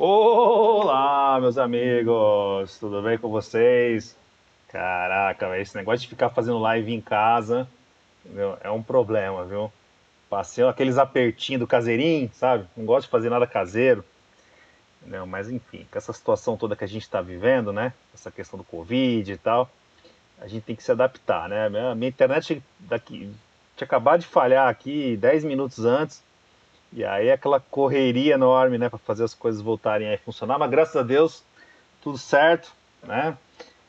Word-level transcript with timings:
Olá, 0.00 1.40
meus 1.40 1.58
amigos, 1.58 2.78
tudo 2.78 3.02
bem 3.02 3.18
com 3.18 3.28
vocês? 3.28 4.16
Caraca, 4.68 5.58
esse 5.58 5.74
negócio 5.74 6.02
de 6.02 6.06
ficar 6.06 6.30
fazendo 6.30 6.60
live 6.60 6.94
em 6.94 7.00
casa 7.00 7.68
é 8.62 8.70
um 8.70 8.80
problema, 8.80 9.44
viu? 9.44 9.72
Passei 10.30 10.62
aqueles 10.64 10.98
apertinhos 10.98 11.58
do 11.58 11.66
caseirinho, 11.66 12.30
sabe? 12.32 12.64
Não 12.76 12.86
gosto 12.86 13.06
de 13.06 13.10
fazer 13.10 13.28
nada 13.28 13.44
caseiro. 13.44 14.04
Entendeu? 15.02 15.26
Mas 15.26 15.50
enfim, 15.50 15.84
com 15.90 15.98
essa 15.98 16.12
situação 16.12 16.56
toda 16.56 16.76
que 16.76 16.84
a 16.84 16.88
gente 16.88 17.02
está 17.02 17.20
vivendo, 17.20 17.72
né? 17.72 17.92
Essa 18.14 18.30
questão 18.30 18.56
do 18.56 18.64
Covid 18.64 19.32
e 19.32 19.36
tal, 19.36 19.68
a 20.40 20.46
gente 20.46 20.62
tem 20.62 20.76
que 20.76 20.82
se 20.84 20.92
adaptar, 20.92 21.48
né? 21.48 21.68
Minha, 21.68 21.96
minha 21.96 22.08
internet 22.08 22.62
daqui, 22.78 23.34
tinha 23.76 23.84
acabado 23.84 24.20
de 24.20 24.28
falhar 24.28 24.68
aqui 24.68 25.16
10 25.16 25.42
minutos 25.42 25.84
antes. 25.84 26.22
E 26.92 27.04
aí 27.04 27.30
aquela 27.30 27.60
correria 27.60 28.34
enorme, 28.34 28.78
né, 28.78 28.88
para 28.88 28.98
fazer 28.98 29.24
as 29.24 29.34
coisas 29.34 29.60
voltarem 29.60 30.12
a 30.12 30.18
funcionar, 30.18 30.58
mas 30.58 30.70
graças 30.70 30.96
a 30.96 31.02
Deus 31.02 31.44
tudo 32.00 32.16
certo, 32.16 32.72
né? 33.02 33.36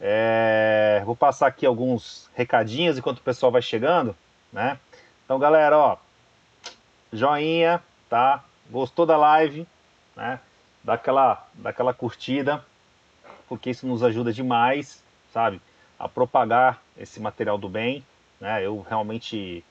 É, 0.02 1.02
vou 1.06 1.16
passar 1.16 1.48
aqui 1.48 1.66
alguns 1.66 2.30
recadinhos 2.34 2.98
enquanto 2.98 3.20
o 3.20 3.24
pessoal 3.24 3.52
vai 3.52 3.62
chegando, 3.62 4.16
né? 4.52 4.80
Então, 5.26 5.38
galera, 5.38 5.78
ó, 5.78 5.98
joinha, 7.12 7.84
tá? 8.10 8.44
Gostou 8.70 9.06
da 9.06 9.18
live, 9.18 9.68
né? 10.16 10.40
Dá 10.84 10.94
aquela, 10.94 11.48
dá 11.54 11.70
aquela 11.70 11.94
curtida, 11.94 12.64
porque 13.48 13.70
isso 13.70 13.86
nos 13.86 14.04
ajuda 14.04 14.32
demais, 14.32 15.04
sabe? 15.34 15.62
A 15.98 16.08
propagar 16.08 16.82
esse 16.98 17.20
material 17.20 17.58
do 17.58 17.68
bem, 17.68 18.04
né? 18.40 18.66
Eu 18.66 18.86
realmente 18.88 19.64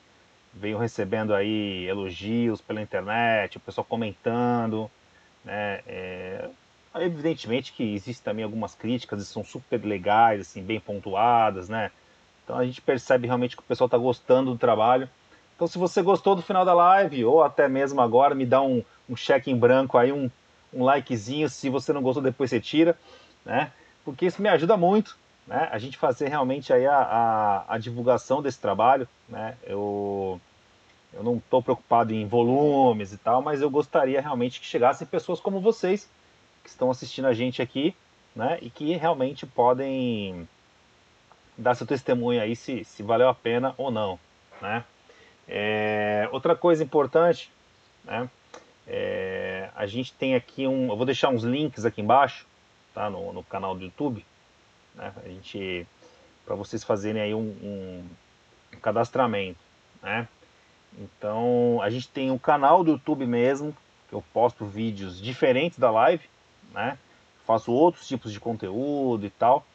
venho 0.53 0.77
recebendo 0.77 1.33
aí 1.33 1.85
elogios 1.87 2.61
pela 2.61 2.81
internet, 2.81 3.57
o 3.57 3.59
pessoal 3.59 3.85
comentando, 3.85 4.89
né? 5.43 5.81
É, 5.87 6.49
evidentemente 6.95 7.71
que 7.71 7.83
existem 7.93 8.23
também 8.23 8.43
algumas 8.43 8.73
críticas 8.73 9.21
e 9.21 9.25
são 9.25 9.43
super 9.43 9.83
legais, 9.83 10.41
assim, 10.41 10.61
bem 10.61 10.79
pontuadas, 10.79 11.69
né? 11.69 11.91
Então 12.43 12.57
a 12.57 12.65
gente 12.65 12.81
percebe 12.81 13.27
realmente 13.27 13.55
que 13.55 13.61
o 13.61 13.65
pessoal 13.65 13.85
está 13.85 13.97
gostando 13.97 14.51
do 14.51 14.57
trabalho. 14.57 15.07
Então 15.55 15.67
se 15.67 15.77
você 15.77 16.01
gostou 16.01 16.35
do 16.35 16.41
final 16.41 16.65
da 16.65 16.73
live, 16.73 17.25
ou 17.25 17.43
até 17.43 17.67
mesmo 17.67 18.01
agora, 18.01 18.33
me 18.33 18.45
dá 18.45 18.61
um, 18.61 18.83
um 19.07 19.15
cheque 19.15 19.51
em 19.51 19.57
branco 19.57 19.97
aí, 19.97 20.11
um, 20.11 20.29
um 20.73 20.83
likezinho, 20.83 21.49
se 21.49 21.69
você 21.69 21.93
não 21.93 22.01
gostou 22.01 22.23
depois 22.23 22.49
você 22.49 22.59
tira, 22.59 22.97
né? 23.45 23.71
Porque 24.03 24.25
isso 24.25 24.41
me 24.41 24.49
ajuda 24.49 24.75
muito, 24.75 25.15
né, 25.49 25.67
a 25.71 25.79
gente 25.79 25.97
fazer 25.97 26.29
realmente 26.29 26.71
aí 26.71 26.85
a, 26.85 26.95
a, 26.95 27.73
a 27.73 27.77
divulgação 27.79 28.39
desse 28.39 28.59
trabalho. 28.59 29.07
Né, 29.27 29.57
eu, 29.63 30.39
eu 31.11 31.23
não 31.23 31.37
estou 31.37 31.61
preocupado 31.61 32.13
em 32.13 32.27
volumes 32.27 33.11
e 33.11 33.17
tal, 33.17 33.41
mas 33.41 33.59
eu 33.59 33.69
gostaria 33.69 34.21
realmente 34.21 34.59
que 34.59 34.65
chegassem 34.67 35.07
pessoas 35.07 35.39
como 35.39 35.59
vocês, 35.59 36.07
que 36.63 36.69
estão 36.69 36.91
assistindo 36.91 37.25
a 37.25 37.33
gente 37.33 37.63
aqui, 37.63 37.95
né, 38.35 38.59
e 38.61 38.69
que 38.69 38.95
realmente 38.95 39.47
podem 39.47 40.47
dar 41.57 41.73
seu 41.73 41.87
testemunho 41.87 42.39
aí 42.39 42.55
se, 42.55 42.85
se 42.85 43.01
valeu 43.01 43.27
a 43.27 43.33
pena 43.33 43.73
ou 43.75 43.89
não. 43.89 44.19
Né. 44.61 44.83
É, 45.47 46.29
outra 46.31 46.55
coisa 46.55 46.83
importante, 46.83 47.51
né, 48.03 48.29
é, 48.87 49.71
a 49.75 49.87
gente 49.87 50.13
tem 50.13 50.35
aqui 50.35 50.67
um. 50.67 50.89
Eu 50.89 50.95
vou 50.97 51.07
deixar 51.07 51.29
uns 51.29 51.43
links 51.43 51.85
aqui 51.85 52.01
embaixo, 52.01 52.45
tá, 52.93 53.09
no, 53.09 53.33
no 53.33 53.43
canal 53.43 53.73
do 53.73 53.83
YouTube 53.83 54.23
né? 54.99 55.13
A 55.23 55.27
gente, 55.27 55.87
para 56.45 56.55
vocês 56.55 56.83
fazerem 56.83 57.21
aí 57.21 57.33
um, 57.33 57.39
um, 57.63 58.03
cadastramento, 58.81 59.59
né? 60.03 60.27
Então, 60.97 61.79
a 61.81 61.89
gente 61.89 62.09
tem 62.09 62.29
um 62.29 62.37
canal 62.37 62.83
do 62.83 62.91
YouTube 62.91 63.25
mesmo, 63.25 63.75
que 64.09 64.13
eu 64.13 64.23
posto 64.33 64.65
vídeos 64.65 65.19
diferentes 65.21 65.79
da 65.79 65.89
live, 65.89 66.27
né? 66.73 66.97
Faço 67.45 67.71
outros 67.71 68.07
tipos 68.07 68.31
de 68.31 68.39
conteúdo 68.39 69.25
e 69.25 69.29
tal. 69.29 69.65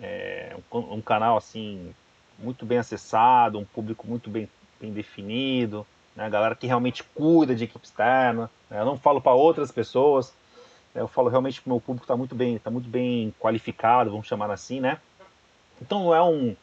É 0.00 0.56
um, 0.72 0.94
um 0.94 1.00
canal, 1.00 1.36
assim, 1.36 1.94
muito 2.38 2.66
bem 2.66 2.78
acessado, 2.78 3.58
um 3.58 3.64
público 3.64 4.06
muito 4.06 4.28
bem, 4.28 4.48
bem 4.80 4.92
definido, 4.92 5.86
né? 6.14 6.28
galera 6.28 6.54
que 6.54 6.66
realmente 6.66 7.02
cuida 7.02 7.54
de 7.54 7.64
equipe 7.64 7.84
externa. 7.84 8.50
Né? 8.68 8.80
Eu 8.80 8.84
não 8.84 8.98
falo 8.98 9.20
para 9.20 9.32
outras 9.32 9.70
pessoas, 9.70 10.34
eu 10.94 11.08
falo 11.08 11.28
realmente 11.28 11.60
que 11.60 11.66
o 11.66 11.70
meu 11.70 11.80
público 11.80 12.04
está 12.04 12.16
muito 12.16 12.34
bem, 12.34 12.54
está 12.54 12.70
muito 12.70 12.88
bem 12.88 13.34
qualificado, 13.40 14.10
vamos 14.10 14.26
chamar 14.26 14.50
assim, 14.50 14.80
né? 14.80 14.98
Então 15.82 16.04
não 16.04 16.14
é 16.14 16.22
um, 16.22 16.54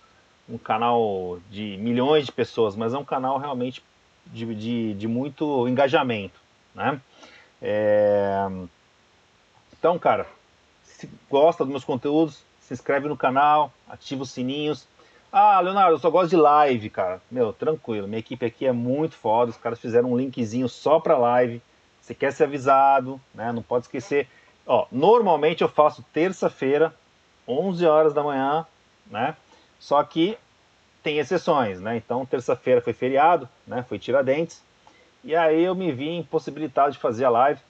um 0.48 0.58
canal 0.58 1.40
de 1.50 1.78
milhões 1.78 2.26
de 2.26 2.32
pessoas, 2.32 2.76
mas 2.76 2.94
é 2.94 2.98
um 2.98 3.04
canal 3.04 3.38
realmente 3.38 3.84
de, 4.28 4.56
de, 4.56 4.94
de 4.94 5.08
muito 5.08 5.68
engajamento, 5.68 6.40
né? 6.74 7.02
É... 7.62 8.48
Então, 9.78 10.00
cara, 10.00 10.26
se 10.84 11.10
gosta 11.30 11.66
dos 11.66 11.72
meus 11.72 11.84
conteúdos, 11.84 12.44
se 12.62 12.74
inscreve 12.74 13.10
no 13.10 13.18
canal, 13.18 13.74
ativa 13.90 14.24
os 14.24 14.32
sininhos. 14.32 14.88
Ah, 15.32 15.60
Leonardo, 15.60 15.96
eu 15.96 16.00
só 16.00 16.10
gosto 16.10 16.30
de 16.30 16.36
live, 16.36 16.90
cara. 16.90 17.22
Meu, 17.30 17.52
tranquilo, 17.52 18.08
minha 18.08 18.20
equipe 18.20 18.46
aqui 18.46 18.66
é 18.66 18.72
muito 18.72 19.16
foda, 19.16 19.52
os 19.52 19.58
caras 19.58 19.80
fizeram 19.80 20.12
um 20.12 20.18
linkzinho 20.18 20.70
só 20.70 21.00
para 21.00 21.18
live 21.18 21.62
você 22.02 22.16
quer 22.16 22.34
ser 22.34 22.46
avisado, 22.46 23.22
né? 23.34 23.52
Não 23.52 23.62
pode 23.62 23.86
esquecer. 23.86 24.28
Ó, 24.66 24.88
normalmente 24.92 25.62
eu 25.62 25.70
faço 25.70 26.04
terça-feira, 26.14 26.94
11 27.48 27.86
horas 27.86 28.14
da 28.14 28.24
manhã, 28.24 28.66
né? 29.06 29.36
Só 29.80 30.04
que 30.04 30.38
tem 31.04 31.20
exceções, 31.20 31.80
né? 31.80 31.98
Então, 31.98 32.26
terça-feira 32.26 32.82
foi 32.82 32.94
feriado, 32.94 33.48
né? 33.66 33.84
Foi 33.88 34.00
Tiradentes. 34.00 34.62
E 35.24 35.36
aí 35.36 35.64
eu 35.64 35.76
me 35.76 35.92
vi 35.92 36.10
impossibilitado 36.10 36.92
de 36.92 36.98
fazer 36.98 37.26
a 37.26 37.30
live, 37.30 37.62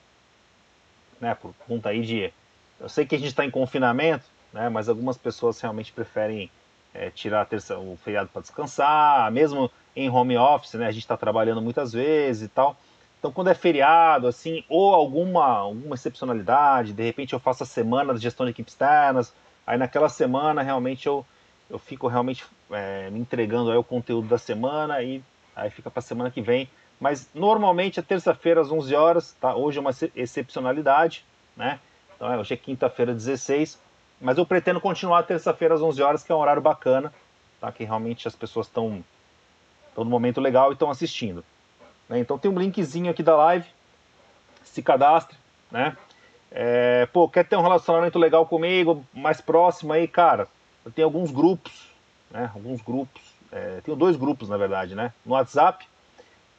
né? 1.20 1.34
Por 1.34 1.54
conta 1.66 1.90
aí 1.90 2.02
de. 2.02 2.32
Eu 2.80 2.88
sei 2.88 3.06
que 3.06 3.14
a 3.14 3.18
gente 3.18 3.28
está 3.28 3.44
em 3.44 3.50
confinamento, 3.50 4.24
né? 4.52 4.68
Mas 4.68 4.88
algumas 4.88 5.16
pessoas 5.16 5.60
realmente 5.60 5.92
preferem 5.92 6.50
é, 6.94 7.10
tirar 7.10 7.44
terça, 7.46 7.78
o 7.78 7.98
feriado 8.02 8.28
para 8.32 8.42
descansar, 8.42 9.30
mesmo 9.30 9.70
em 9.94 10.08
home 10.08 10.36
office, 10.36 10.74
né? 10.74 10.86
A 10.86 10.92
gente 10.92 11.02
está 11.02 11.16
trabalhando 11.16 11.60
muitas 11.60 11.92
vezes 11.92 12.44
e 12.44 12.48
tal. 12.48 12.76
Então, 13.22 13.30
quando 13.30 13.50
é 13.50 13.54
feriado, 13.54 14.26
assim, 14.26 14.64
ou 14.68 14.92
alguma, 14.92 15.46
alguma 15.46 15.94
excepcionalidade, 15.94 16.92
de 16.92 17.04
repente 17.04 17.32
eu 17.32 17.38
faço 17.38 17.62
a 17.62 17.66
semana 17.66 18.12
de 18.12 18.18
gestão 18.18 18.44
de 18.44 18.50
equipes 18.50 18.74
externas, 18.74 19.32
aí 19.64 19.78
naquela 19.78 20.08
semana 20.08 20.60
realmente 20.60 21.06
eu, 21.06 21.24
eu 21.70 21.78
fico 21.78 22.08
realmente 22.08 22.44
é, 22.72 23.08
me 23.10 23.20
entregando 23.20 23.70
aí 23.70 23.78
o 23.78 23.84
conteúdo 23.84 24.26
da 24.26 24.38
semana 24.38 25.00
e 25.04 25.22
aí 25.54 25.70
fica 25.70 25.88
para 25.88 26.00
a 26.00 26.02
semana 26.02 26.32
que 26.32 26.42
vem. 26.42 26.68
Mas 26.98 27.30
normalmente 27.32 28.00
é 28.00 28.02
terça-feira 28.02 28.60
às 28.60 28.72
11 28.72 28.92
horas, 28.96 29.36
tá? 29.40 29.54
Hoje 29.54 29.78
é 29.78 29.80
uma 29.80 29.92
excepcionalidade, 30.16 31.24
né? 31.56 31.78
Então 32.16 32.28
é, 32.28 32.36
hoje 32.36 32.54
é 32.54 32.56
quinta-feira 32.56 33.14
16, 33.14 33.78
mas 34.20 34.36
eu 34.36 34.44
pretendo 34.44 34.80
continuar 34.80 35.22
terça-feira 35.22 35.76
às 35.76 35.80
11 35.80 36.02
horas, 36.02 36.24
que 36.24 36.32
é 36.32 36.34
um 36.34 36.38
horário 36.38 36.60
bacana, 36.60 37.14
tá? 37.60 37.70
Que 37.70 37.84
realmente 37.84 38.26
as 38.26 38.34
pessoas 38.34 38.66
estão 38.66 39.04
no 39.96 40.06
momento 40.06 40.40
legal 40.40 40.70
e 40.70 40.72
estão 40.72 40.90
assistindo. 40.90 41.44
Né? 42.12 42.18
Então 42.18 42.36
tem 42.36 42.50
um 42.50 42.58
linkzinho 42.58 43.10
aqui 43.10 43.22
da 43.22 43.34
live, 43.34 43.66
se 44.62 44.82
cadastre, 44.82 45.34
né? 45.70 45.96
É, 46.50 47.06
pô, 47.06 47.26
quer 47.26 47.46
ter 47.46 47.56
um 47.56 47.62
relacionamento 47.62 48.18
legal 48.18 48.44
comigo, 48.44 49.02
mais 49.14 49.40
próximo 49.40 49.94
aí, 49.94 50.06
cara? 50.06 50.46
Eu 50.84 50.92
tenho 50.92 51.08
alguns 51.08 51.30
grupos, 51.30 51.90
né? 52.30 52.50
Alguns 52.54 52.82
grupos, 52.82 53.22
é, 53.50 53.80
tenho 53.82 53.96
dois 53.96 54.16
grupos 54.16 54.50
na 54.50 54.58
verdade, 54.58 54.94
né? 54.94 55.14
No 55.24 55.32
WhatsApp 55.32 55.86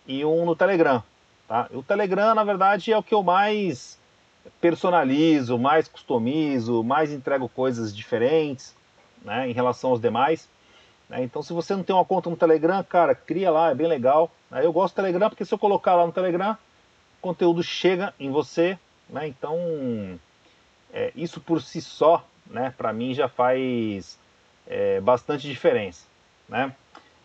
e 0.07 0.25
um 0.25 0.43
no 0.43 0.55
Telegram, 0.55 1.03
tá? 1.47 1.67
E 1.71 1.77
o 1.77 1.83
Telegram, 1.83 2.33
na 2.33 2.43
verdade, 2.43 2.91
é 2.91 2.97
o 2.97 3.03
que 3.03 3.13
eu 3.13 3.21
mais 3.21 3.99
personalizo, 4.59 5.59
mais 5.59 5.87
customizo, 5.87 6.83
mais 6.83 7.13
entrego 7.13 7.47
coisas 7.47 7.95
diferentes, 7.95 8.75
né? 9.23 9.47
Em 9.47 9.53
relação 9.53 9.91
aos 9.91 10.01
demais. 10.01 10.49
Né? 11.09 11.23
Então, 11.23 11.41
se 11.41 11.53
você 11.53 11.75
não 11.75 11.83
tem 11.83 11.95
uma 11.95 12.05
conta 12.05 12.29
no 12.29 12.35
Telegram, 12.35 12.83
cara, 12.83 13.13
cria 13.13 13.51
lá, 13.51 13.71
é 13.71 13.75
bem 13.75 13.87
legal. 13.87 14.31
Né? 14.49 14.65
Eu 14.65 14.73
gosto 14.73 14.93
do 14.93 14.97
Telegram 14.97 15.29
porque 15.29 15.45
se 15.45 15.53
eu 15.53 15.59
colocar 15.59 15.95
lá 15.95 16.05
no 16.05 16.11
Telegram, 16.11 16.53
o 16.53 17.21
conteúdo 17.21 17.61
chega 17.63 18.13
em 18.19 18.31
você. 18.31 18.77
Né? 19.09 19.27
Então, 19.27 19.57
é, 20.93 21.11
isso 21.15 21.41
por 21.41 21.61
si 21.61 21.81
só, 21.81 22.23
né, 22.45 22.73
para 22.77 22.93
mim 22.93 23.13
já 23.13 23.27
faz 23.27 24.17
é, 24.67 25.01
bastante 25.01 25.47
diferença. 25.47 26.05
Né? 26.47 26.73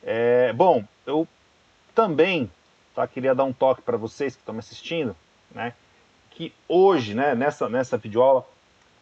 É, 0.03 0.53
bom, 0.55 0.83
eu 1.07 1.29
também 1.95 2.51
tá, 2.95 3.07
queria 3.07 3.35
dar 3.35 3.45
um 3.45 3.53
toque 3.53 3.83
para 3.83 3.97
vocês 3.97 4.35
que 4.35 4.41
estão 4.41 4.55
me 4.55 4.61
assistindo, 4.61 5.15
né, 5.51 5.75
que 6.31 6.53
hoje, 6.69 7.15
né, 7.15 7.35
nessa, 7.35 7.69
nessa 7.69 7.99
videoaula, 7.99 8.47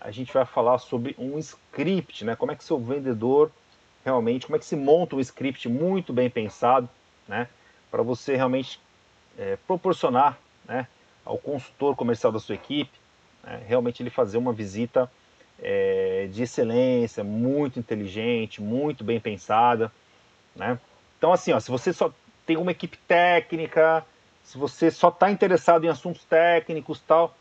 a 0.01 0.11
gente 0.11 0.33
vai 0.33 0.45
falar 0.45 0.79
sobre 0.79 1.15
um 1.19 1.39
script, 1.39 2.25
né, 2.25 2.35
como 2.35 2.53
é 2.53 2.57
que 2.57 2.65
seu 2.65 2.79
vendedor 2.79 3.51
realmente 4.07 4.47
como 4.47 4.55
é 4.55 4.59
que 4.61 4.65
se 4.65 4.77
monta 4.77 5.17
um 5.17 5.21
script 5.21 5.69
muito 5.69 6.13
bem 6.13 6.31
pensado, 6.31 6.89
né, 7.27 7.49
para 7.91 8.05
você 8.05 8.37
realmente 8.37 8.81
é, 9.37 9.59
proporcionar, 9.67 10.39
né, 10.65 10.87
ao 11.25 11.37
consultor 11.37 11.97
comercial 11.97 12.31
da 12.31 12.39
sua 12.39 12.55
equipe, 12.55 12.97
né, 13.43 13.61
realmente 13.67 14.01
ele 14.01 14.09
fazer 14.09 14.39
uma 14.39 14.53
visita 14.53 15.11
é, 15.61 16.29
de 16.31 16.45
excelência, 16.45 17.25
muito 17.25 17.81
inteligente, 17.81 18.63
muito 18.63 19.03
bem 19.03 19.19
pensada, 19.19 19.91
né. 20.55 20.79
Então 21.19 21.33
assim, 21.33 21.53
ó, 21.53 21.59
se 21.59 21.69
você 21.69 21.93
só 21.93 22.13
tem 22.47 22.57
uma 22.57 22.71
equipe 22.71 22.97
técnica, 23.09 24.07
se 24.45 24.57
você 24.57 24.89
só 24.89 25.09
está 25.09 25.33
interessado 25.33 25.85
em 25.85 25.89
assuntos 25.89 26.25
técnicos 26.25 27.01
tal, 27.01 27.37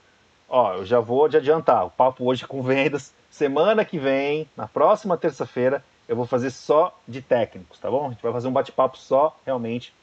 ó, 0.49 0.73
eu 0.73 0.85
já 0.85 0.99
vou 0.99 1.29
te 1.29 1.37
adiantar, 1.37 1.85
o 1.85 1.91
papo 1.91 2.25
hoje 2.25 2.47
com 2.47 2.63
vendas, 2.63 3.13
semana 3.29 3.85
que 3.85 3.99
vem, 3.99 4.49
na 4.57 4.67
próxima 4.67 5.15
terça-feira, 5.15 5.83
eu 6.07 6.15
vou 6.15 6.25
fazer 6.25 6.51
só 6.51 6.97
de 7.07 7.21
técnicos, 7.21 7.79
tá 7.79 7.89
bom? 7.89 8.07
A 8.07 8.09
gente 8.11 8.21
vai 8.21 8.31
fazer 8.31 8.47
um 8.47 8.53
bate-papo 8.53 8.97
só, 8.97 9.37
realmente, 9.45 9.93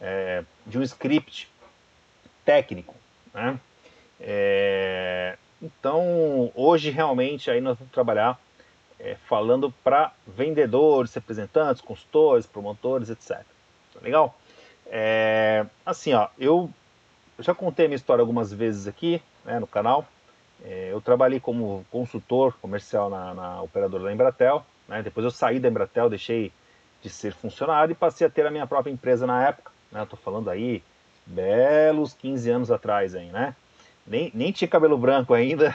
é, 0.00 0.44
de 0.66 0.78
um 0.78 0.82
script 0.82 1.48
técnico, 2.44 2.94
né? 3.32 3.58
É, 4.20 5.36
então, 5.60 6.52
hoje 6.54 6.90
realmente 6.90 7.50
aí 7.50 7.60
nós 7.60 7.78
vamos 7.78 7.92
trabalhar 7.92 8.38
é, 8.98 9.16
falando 9.26 9.72
para 9.82 10.12
vendedores, 10.26 11.14
representantes, 11.14 11.82
consultores, 11.82 12.46
promotores, 12.46 13.10
etc. 13.10 13.44
Tá 13.92 14.00
legal? 14.02 14.36
É, 14.86 15.66
assim, 15.84 16.12
ó, 16.14 16.28
eu 16.38 16.70
já 17.38 17.54
contei 17.54 17.86
a 17.86 17.88
minha 17.88 17.96
história 17.96 18.22
algumas 18.22 18.52
vezes 18.52 18.86
aqui 18.86 19.20
né, 19.44 19.58
no 19.58 19.66
canal. 19.66 20.06
É, 20.64 20.88
eu 20.92 21.00
trabalhei 21.00 21.40
como 21.40 21.84
consultor 21.90 22.54
comercial 22.60 23.10
na, 23.10 23.34
na 23.34 23.62
operadora 23.62 24.04
da 24.04 24.12
Embratel. 24.12 24.64
Né, 24.88 25.02
depois 25.02 25.24
eu 25.24 25.30
saí 25.30 25.58
da 25.58 25.68
Embratel, 25.68 26.10
deixei 26.10 26.52
de 27.02 27.10
ser 27.10 27.32
funcionário 27.34 27.92
e 27.92 27.96
passei 27.96 28.26
a 28.26 28.30
ter 28.30 28.46
a 28.46 28.50
minha 28.50 28.66
própria 28.66 28.92
empresa 28.92 29.26
na 29.26 29.46
época. 29.46 29.70
Né, 29.90 30.02
Estou 30.02 30.18
falando 30.18 30.50
aí 30.50 30.82
belos 31.26 32.12
15 32.14 32.50
anos 32.50 32.70
atrás, 32.70 33.14
aí, 33.14 33.26
né? 33.26 33.54
Nem, 34.06 34.30
nem 34.34 34.52
tinha 34.52 34.68
cabelo 34.68 34.98
branco 34.98 35.32
ainda, 35.32 35.74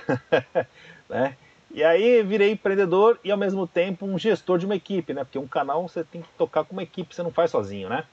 né? 1.09 1.35
E 1.71 1.83
aí 1.83 2.23
virei 2.23 2.51
empreendedor 2.51 3.19
e 3.23 3.31
ao 3.31 3.37
mesmo 3.37 3.67
tempo 3.67 4.05
um 4.05 4.17
gestor 4.17 4.57
de 4.57 4.65
uma 4.65 4.75
equipe, 4.75 5.13
né? 5.13 5.23
Porque 5.23 5.37
um 5.37 5.47
canal 5.47 5.87
você 5.87 6.03
tem 6.03 6.21
que 6.21 6.29
tocar 6.37 6.63
com 6.63 6.73
uma 6.73 6.83
equipe, 6.83 7.13
você 7.13 7.23
não 7.23 7.31
faz 7.31 7.51
sozinho, 7.51 7.89
né? 7.89 8.05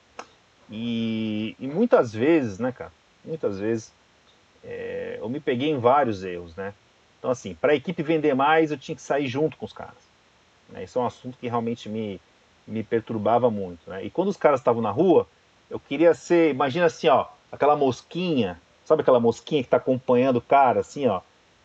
E, 0.70 1.56
e 1.58 1.66
muitas 1.66 2.12
vezes, 2.12 2.58
né, 2.58 2.72
cara? 2.72 2.92
Muitas 3.25 3.58
vezes 3.58 3.92
é, 4.64 5.19
eu 5.20 5.28
me 5.28 5.40
peguei 5.40 5.70
em 5.70 5.78
vários 5.78 6.25
erros, 6.25 6.54
né? 6.56 6.75
Então, 7.19 7.31
assim, 7.31 7.54
para 7.54 7.72
a 7.72 7.75
equipe 7.75 8.02
vender 8.02 8.34
mais, 8.34 8.70
eu 8.70 8.78
tinha 8.78 8.94
que 8.94 9.02
sair 9.02 9.26
junto 9.26 9.56
com 9.56 9.64
os 9.64 9.72
caras. 9.72 10.05
Né? 10.68 10.84
Isso 10.84 10.98
é 10.98 11.02
um 11.02 11.06
assunto 11.06 11.38
que 11.38 11.48
realmente 11.48 11.88
me, 11.88 12.20
me 12.66 12.82
perturbava 12.82 13.50
muito, 13.50 13.88
né? 13.88 14.04
E 14.04 14.10
quando 14.10 14.28
os 14.28 14.36
caras 14.36 14.60
estavam 14.60 14.82
na 14.82 14.90
rua, 14.90 15.26
eu 15.70 15.78
queria 15.78 16.14
ser, 16.14 16.50
imagina 16.50 16.86
assim, 16.86 17.08
ó, 17.08 17.26
aquela 17.50 17.76
mosquinha, 17.76 18.60
sabe 18.84 19.02
aquela 19.02 19.20
mosquinha 19.20 19.62
que 19.62 19.66
está 19.66 19.76
acompanhando 19.76 20.36
o 20.36 20.42
cara, 20.42 20.80
assim, 20.80 21.06
ó, 21.06 21.20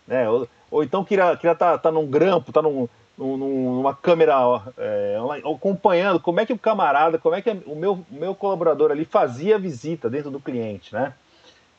né? 0.08 0.30
Ou, 0.30 0.48
ou 0.70 0.84
então 0.84 1.04
queria 1.04 1.34
estar 1.34 1.56
tá, 1.56 1.78
tá 1.78 1.92
num 1.92 2.08
grampo, 2.08 2.52
tá 2.52 2.62
num, 2.62 2.88
num, 3.18 3.38
numa 3.38 3.96
câmera 3.96 4.36
é, 4.78 5.18
acompanhando 5.44 6.20
como 6.20 6.40
é 6.40 6.46
que 6.46 6.54
o 6.54 6.58
camarada, 6.58 7.18
como 7.18 7.36
é 7.36 7.42
que 7.42 7.50
o 7.66 7.76
meu, 7.76 8.06
o 8.10 8.16
meu 8.16 8.36
colaborador 8.36 8.92
ali 8.92 9.06
fazia 9.06 9.56
a 9.56 9.60
visita 9.60 10.10
dentro 10.10 10.32
do 10.32 10.40
cliente, 10.40 10.94
né? 10.94 11.14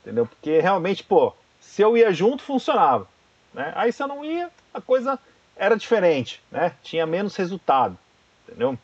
Entendeu? 0.02 0.26
Porque 0.26 0.60
realmente, 0.60 1.04
pô, 1.04 1.32
se 1.60 1.82
eu 1.82 1.96
ia 1.96 2.12
junto, 2.12 2.42
funcionava. 2.42 3.06
Né? 3.54 3.72
Aí 3.76 3.92
se 3.92 4.02
eu 4.02 4.08
não 4.08 4.24
ia, 4.24 4.50
a 4.74 4.80
coisa 4.80 5.18
era 5.62 5.76
diferente, 5.76 6.42
né? 6.50 6.74
Tinha 6.82 7.06
menos 7.06 7.36
resultado, 7.36 7.96
entendeu? 8.42 8.76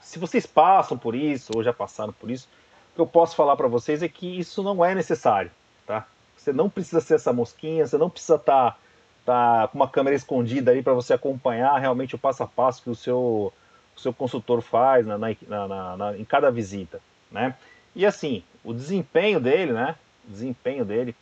Se 0.00 0.18
vocês 0.18 0.46
passam 0.46 0.96
por 0.96 1.14
isso, 1.14 1.52
ou 1.54 1.62
já 1.62 1.74
passaram 1.74 2.10
por 2.10 2.30
isso, 2.30 2.48
o 2.92 2.94
que 2.94 3.00
eu 3.02 3.06
posso 3.06 3.36
falar 3.36 3.54
para 3.54 3.68
vocês 3.68 4.02
é 4.02 4.08
que 4.08 4.38
isso 4.38 4.62
não 4.62 4.82
é 4.82 4.94
necessário, 4.94 5.50
tá? 5.86 6.06
Você 6.38 6.54
não 6.54 6.70
precisa 6.70 7.02
ser 7.02 7.16
essa 7.16 7.34
mosquinha, 7.34 7.86
você 7.86 7.98
não 7.98 8.08
precisa 8.08 8.36
estar 8.36 8.70
tá 8.70 8.78
tá 9.26 9.68
com 9.68 9.76
uma 9.76 9.86
câmera 9.86 10.16
escondida 10.16 10.70
aí 10.70 10.82
para 10.82 10.94
você 10.94 11.12
acompanhar 11.12 11.76
realmente 11.78 12.14
o 12.14 12.18
passo 12.18 12.42
a 12.42 12.46
passo 12.46 12.82
que 12.82 12.88
o 12.88 12.94
seu, 12.94 13.52
o 13.94 14.00
seu 14.00 14.12
consultor 14.14 14.62
faz 14.62 15.06
na, 15.06 15.18
na, 15.18 15.36
na, 15.46 15.96
na, 15.98 16.16
em 16.16 16.24
cada 16.24 16.50
visita, 16.50 16.98
né? 17.30 17.54
E 17.94 18.06
assim, 18.06 18.42
o 18.64 18.72
desempenho 18.72 19.38
dele, 19.38 19.74
né? 19.74 19.96
O 20.26 20.32
desempenho 20.32 20.82
dele 20.82 21.14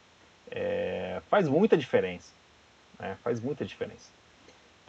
é, 0.48 1.20
faz 1.28 1.48
muita 1.48 1.76
diferença, 1.76 2.32
né? 3.00 3.16
Faz 3.24 3.40
muita 3.40 3.64
diferença. 3.64 4.21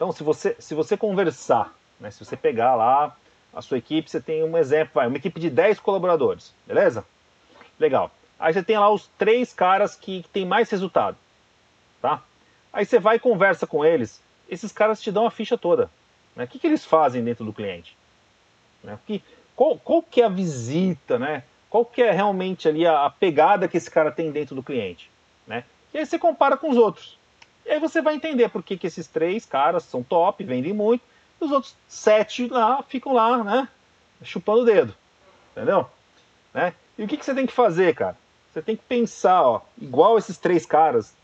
Então, 0.04 0.12
se 0.12 0.22
você, 0.22 0.54
se 0.58 0.74
você 0.74 0.98
conversar, 0.98 1.74
né? 1.98 2.10
Se 2.10 2.22
você 2.22 2.36
pegar 2.36 2.74
lá 2.74 3.16
a 3.54 3.62
sua 3.62 3.78
equipe, 3.78 4.10
você 4.10 4.20
tem 4.20 4.44
um 4.44 4.54
exemplo, 4.58 5.00
uma 5.00 5.16
equipe 5.16 5.40
de 5.40 5.48
10 5.48 5.80
colaboradores, 5.80 6.52
beleza? 6.66 7.06
Legal. 7.80 8.10
Aí 8.38 8.52
você 8.52 8.62
tem 8.62 8.78
lá 8.78 8.90
os 8.90 9.06
três 9.16 9.54
caras 9.54 9.96
que, 9.96 10.22
que 10.22 10.28
tem 10.28 10.44
mais 10.44 10.68
resultado, 10.68 11.16
tá? 12.02 12.22
Aí 12.70 12.84
você 12.84 12.98
vai 12.98 13.16
e 13.16 13.18
conversa 13.18 13.66
com 13.66 13.82
eles, 13.82 14.20
esses 14.46 14.70
caras 14.72 15.00
te 15.00 15.10
dão 15.10 15.26
a 15.26 15.30
ficha 15.30 15.56
toda. 15.56 15.90
Né? 16.36 16.44
O 16.44 16.48
que, 16.48 16.58
que 16.58 16.66
eles 16.66 16.84
fazem 16.84 17.24
dentro 17.24 17.42
do 17.42 17.52
cliente? 17.54 17.96
Né? 18.82 18.98
Que, 19.06 19.22
qual, 19.56 19.78
qual 19.78 20.02
que 20.02 20.20
é 20.20 20.26
a 20.26 20.28
visita, 20.28 21.18
né? 21.18 21.44
Qual 21.70 21.82
que 21.82 22.02
é 22.02 22.10
realmente 22.10 22.68
ali 22.68 22.86
a, 22.86 23.06
a, 23.06 23.10
pegada 23.10 23.68
que 23.68 23.78
esse 23.78 23.90
cara 23.90 24.12
tem 24.12 24.30
dentro 24.30 24.54
do 24.54 24.62
cliente, 24.62 25.10
né? 25.46 25.64
E 25.94 25.98
aí 25.98 26.04
você 26.04 26.18
compara 26.18 26.58
com 26.58 26.68
os 26.68 26.76
outros. 26.76 27.16
E 27.66 27.70
aí 27.70 27.80
você 27.80 28.02
vai 28.02 28.14
entender 28.14 28.48
por 28.48 28.62
que, 28.62 28.76
que 28.76 28.86
esses 28.86 29.06
três 29.06 29.46
caras 29.46 29.84
são 29.84 30.02
top, 30.02 30.44
vendem 30.44 30.72
muito, 30.72 31.02
e 31.40 31.44
os 31.44 31.50
outros 31.50 31.74
sete 31.88 32.48
lá 32.48 32.82
ficam 32.82 33.12
lá, 33.12 33.42
né? 33.42 33.68
Chupando 34.22 34.62
o 34.62 34.64
dedo. 34.64 34.94
Entendeu? 35.52 35.88
Né? 36.52 36.74
E 36.98 37.04
o 37.04 37.08
que, 37.08 37.16
que 37.16 37.24
você 37.24 37.34
tem 37.34 37.46
que 37.46 37.52
fazer, 37.52 37.94
cara? 37.94 38.16
Você 38.52 38.62
tem 38.62 38.76
que 38.76 38.84
pensar, 38.84 39.42
ó, 39.42 39.60
igual 39.80 40.16
esses 40.16 40.38
três 40.38 40.64
caras, 40.64 41.14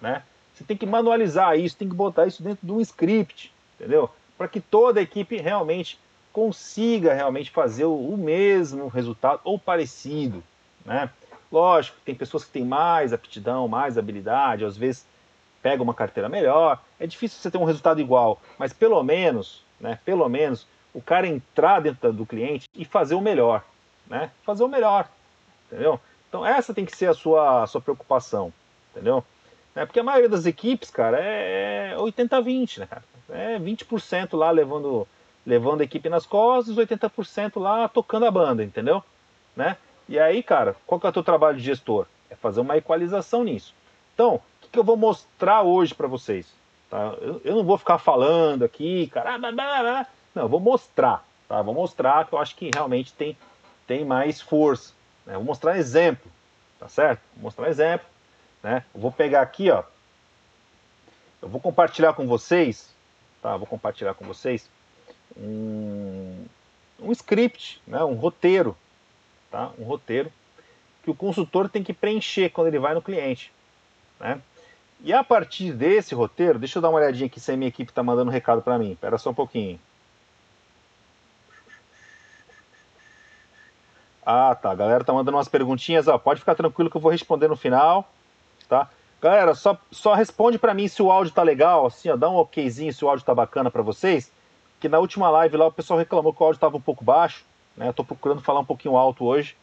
né? 0.00 0.22
Você 0.54 0.64
tem 0.64 0.76
que 0.76 0.86
manualizar 0.86 1.58
isso, 1.58 1.76
tem 1.76 1.88
que 1.88 1.94
botar 1.94 2.26
isso 2.26 2.42
dentro 2.42 2.66
de 2.66 2.72
um 2.72 2.80
script, 2.80 3.52
entendeu? 3.78 4.10
Para 4.36 4.48
que 4.48 4.60
toda 4.60 5.00
a 5.00 5.02
equipe 5.02 5.36
realmente 5.36 5.98
consiga 6.32 7.14
realmente 7.14 7.50
fazer 7.50 7.84
o, 7.84 8.16
mesmo 8.16 8.88
resultado 8.88 9.40
ou 9.44 9.58
parecido, 9.58 10.42
né? 10.84 11.10
Lógico, 11.50 11.96
tem 12.04 12.14
pessoas 12.14 12.44
que 12.44 12.50
têm 12.50 12.64
mais 12.64 13.12
aptidão, 13.12 13.66
mais 13.66 13.98
habilidade, 13.98 14.64
às 14.64 14.76
vezes 14.76 15.06
pega 15.62 15.82
uma 15.82 15.94
carteira 15.94 16.28
melhor. 16.28 16.80
É 16.98 17.06
difícil 17.06 17.40
você 17.40 17.50
ter 17.50 17.58
um 17.58 17.64
resultado 17.64 18.00
igual, 18.00 18.40
mas 18.58 18.72
pelo 18.72 19.02
menos, 19.02 19.62
né? 19.80 19.98
Pelo 20.04 20.28
menos 20.28 20.66
o 20.92 21.00
cara 21.00 21.26
entrar 21.26 21.80
dentro 21.80 22.12
do 22.12 22.26
cliente 22.26 22.68
e 22.74 22.84
fazer 22.84 23.14
o 23.14 23.20
melhor, 23.20 23.64
né? 24.06 24.30
Fazer 24.42 24.64
o 24.64 24.68
melhor, 24.68 25.08
entendeu? 25.66 26.00
Então 26.28 26.44
essa 26.44 26.74
tem 26.74 26.84
que 26.84 26.96
ser 26.96 27.06
a 27.06 27.14
sua, 27.14 27.62
a 27.62 27.66
sua 27.66 27.80
preocupação, 27.80 28.52
entendeu? 28.90 29.24
É 29.74 29.86
porque 29.86 30.00
a 30.00 30.04
maioria 30.04 30.28
das 30.28 30.46
equipes, 30.46 30.90
cara, 30.90 31.18
é 31.20 31.94
80-20, 31.96 32.78
né, 32.78 32.86
cara? 32.86 33.04
É 33.30 33.58
20% 33.58 34.36
lá 34.36 34.50
levando, 34.50 35.06
levando 35.46 35.80
a 35.80 35.84
equipe 35.84 36.08
nas 36.08 36.26
costas, 36.26 36.74
80% 36.76 37.60
lá 37.60 37.88
tocando 37.88 38.26
a 38.26 38.30
banda, 38.30 38.64
entendeu? 38.64 39.02
Né? 39.54 39.76
E 40.08 40.18
aí, 40.18 40.42
cara, 40.42 40.74
qual 40.86 41.00
que 41.00 41.06
é 41.06 41.10
o 41.10 41.12
teu 41.12 41.22
trabalho 41.22 41.56
de 41.56 41.62
gestor? 41.62 42.06
É 42.28 42.34
fazer 42.34 42.60
uma 42.60 42.76
equalização 42.76 43.44
nisso. 43.44 43.72
Então, 44.14 44.40
que, 44.72 44.78
eu 44.78 44.84
vou 44.84 44.96
mostrar 44.96 45.62
hoje 45.62 45.94
para 45.94 46.06
vocês? 46.06 46.46
Tá? 46.88 47.14
Eu, 47.20 47.40
eu, 47.44 47.56
não 47.56 47.64
vou 47.64 47.78
ficar 47.78 47.98
falando 47.98 48.64
aqui, 48.64 49.06
cara, 49.08 49.34
ah, 49.34 50.06
não, 50.34 50.42
eu 50.44 50.48
vou 50.48 50.60
mostrar, 50.60 51.24
tá? 51.48 51.62
Vou 51.62 51.74
mostrar 51.74 52.26
que 52.26 52.32
eu 52.32 52.38
acho 52.38 52.56
que 52.56 52.70
realmente 52.72 53.12
tem, 53.12 53.36
tem 53.86 54.04
mais 54.04 54.40
força. 54.40 54.92
Né? 55.26 55.34
Vou 55.34 55.44
mostrar 55.44 55.78
exemplo, 55.78 56.30
tá 56.78 56.88
certo? 56.88 57.20
Vou 57.34 57.44
mostrar 57.44 57.68
exemplo 57.68 58.06
né? 58.62 58.84
Eu 58.94 59.00
vou 59.00 59.12
pegar 59.12 59.42
aqui, 59.42 59.70
ó. 59.70 59.82
Eu 61.40 61.48
vou 61.48 61.60
compartilhar 61.60 62.12
com 62.12 62.26
vocês, 62.26 62.94
tá? 63.40 63.56
Vou 63.56 63.66
compartilhar 63.66 64.14
com 64.14 64.24
vocês 64.24 64.68
um, 65.36 66.44
um 67.00 67.12
script, 67.12 67.80
né? 67.86 68.02
Um 68.04 68.14
roteiro, 68.14 68.76
tá? 69.50 69.72
Um 69.78 69.84
roteiro 69.84 70.30
que 71.02 71.10
o 71.10 71.14
consultor 71.14 71.68
tem 71.68 71.82
que 71.82 71.94
preencher 71.94 72.50
quando 72.50 72.68
ele 72.68 72.78
vai 72.78 72.94
no 72.94 73.02
cliente, 73.02 73.50
né? 74.18 74.40
E 75.02 75.12
a 75.12 75.24
partir 75.24 75.72
desse 75.72 76.14
roteiro, 76.14 76.58
deixa 76.58 76.78
eu 76.78 76.82
dar 76.82 76.90
uma 76.90 76.98
olhadinha 76.98 77.26
aqui 77.26 77.40
se 77.40 77.52
a 77.52 77.56
minha 77.56 77.68
equipe 77.68 77.90
está 77.90 78.02
mandando 78.02 78.30
um 78.30 78.34
recado 78.34 78.62
para 78.62 78.78
mim. 78.78 78.92
Espera 78.92 79.18
só 79.18 79.30
um 79.30 79.34
pouquinho. 79.34 79.80
Ah, 84.24 84.54
tá. 84.54 84.70
A 84.70 84.74
galera 84.74 85.02
tá 85.02 85.12
mandando 85.12 85.36
umas 85.36 85.48
perguntinhas. 85.48 86.06
Ó, 86.06 86.18
pode 86.18 86.40
ficar 86.40 86.54
tranquilo 86.54 86.90
que 86.90 86.96
eu 86.96 87.00
vou 87.00 87.10
responder 87.10 87.48
no 87.48 87.56
final 87.56 88.06
tá? 88.70 88.88
Galera, 89.20 89.54
só, 89.54 89.76
só 89.90 90.14
responde 90.14 90.58
para 90.58 90.72
mim 90.72 90.88
se 90.88 91.02
o 91.02 91.10
áudio 91.10 91.34
tá 91.34 91.42
legal, 91.42 91.86
assim, 91.86 92.08
ó, 92.08 92.16
dá 92.16 92.30
um 92.30 92.36
okzinho 92.36 92.92
se 92.92 93.04
o 93.04 93.08
áudio 93.08 93.26
tá 93.26 93.34
bacana 93.34 93.70
para 93.70 93.82
vocês, 93.82 94.32
que 94.78 94.88
na 94.88 94.98
última 94.98 95.28
live 95.28 95.58
lá 95.58 95.66
o 95.66 95.72
pessoal 95.72 95.98
reclamou 95.98 96.32
que 96.32 96.42
o 96.42 96.46
áudio 96.46 96.60
tava 96.60 96.76
um 96.76 96.80
pouco 96.80 97.04
baixo, 97.04 97.44
né? 97.76 97.88
Eu 97.88 97.92
tô 97.92 98.02
procurando 98.02 98.40
falar 98.40 98.60
um 98.60 98.64
pouquinho 98.64 98.96
alto 98.96 99.26
hoje, 99.26 99.56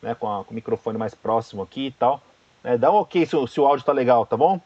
né, 0.00 0.14
com, 0.14 0.30
a, 0.32 0.44
com 0.44 0.52
o 0.52 0.54
microfone 0.54 0.96
mais 0.96 1.14
próximo 1.14 1.62
aqui 1.62 1.86
e 1.86 1.90
tal. 1.90 2.22
Né? 2.62 2.78
Dá 2.78 2.92
um 2.92 2.96
ok 2.96 3.26
se, 3.26 3.48
se 3.48 3.60
o 3.60 3.66
áudio 3.66 3.84
tá 3.84 3.92
legal, 3.92 4.24
tá 4.24 4.36
bom? 4.36 4.60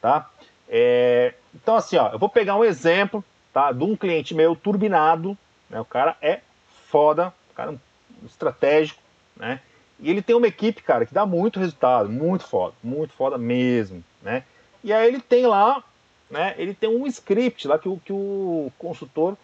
Tá? 0.00 0.30
É, 0.68 1.34
então, 1.54 1.76
assim, 1.76 1.96
ó, 1.96 2.10
eu 2.10 2.18
vou 2.18 2.28
pegar 2.28 2.56
um 2.56 2.64
exemplo, 2.64 3.24
tá, 3.52 3.72
de 3.72 3.82
um 3.82 3.96
cliente 3.96 4.34
meu 4.34 4.54
turbinado, 4.54 5.36
né? 5.68 5.80
O 5.80 5.84
cara 5.84 6.16
é 6.22 6.40
foda, 6.88 7.32
o 7.50 7.54
cara 7.54 7.72
é 7.72 8.26
estratégico, 8.26 9.02
né? 9.36 9.60
E 9.98 10.10
ele 10.10 10.22
tem 10.22 10.34
uma 10.34 10.46
equipe, 10.46 10.82
cara, 10.82 11.04
que 11.04 11.12
dá 11.12 11.26
muito 11.26 11.58
resultado, 11.60 12.08
muito 12.08 12.44
foda, 12.44 12.74
muito 12.82 13.12
foda 13.12 13.36
mesmo, 13.36 14.02
né? 14.22 14.44
E 14.82 14.92
aí 14.92 15.06
ele 15.06 15.20
tem 15.20 15.46
lá, 15.46 15.84
né? 16.30 16.54
Ele 16.56 16.72
tem 16.72 16.88
um 16.88 17.06
script 17.06 17.68
lá 17.68 17.78
que 17.78 17.88
o, 17.88 17.98
que 17.98 18.12
o 18.12 18.72
consultor 18.78 19.36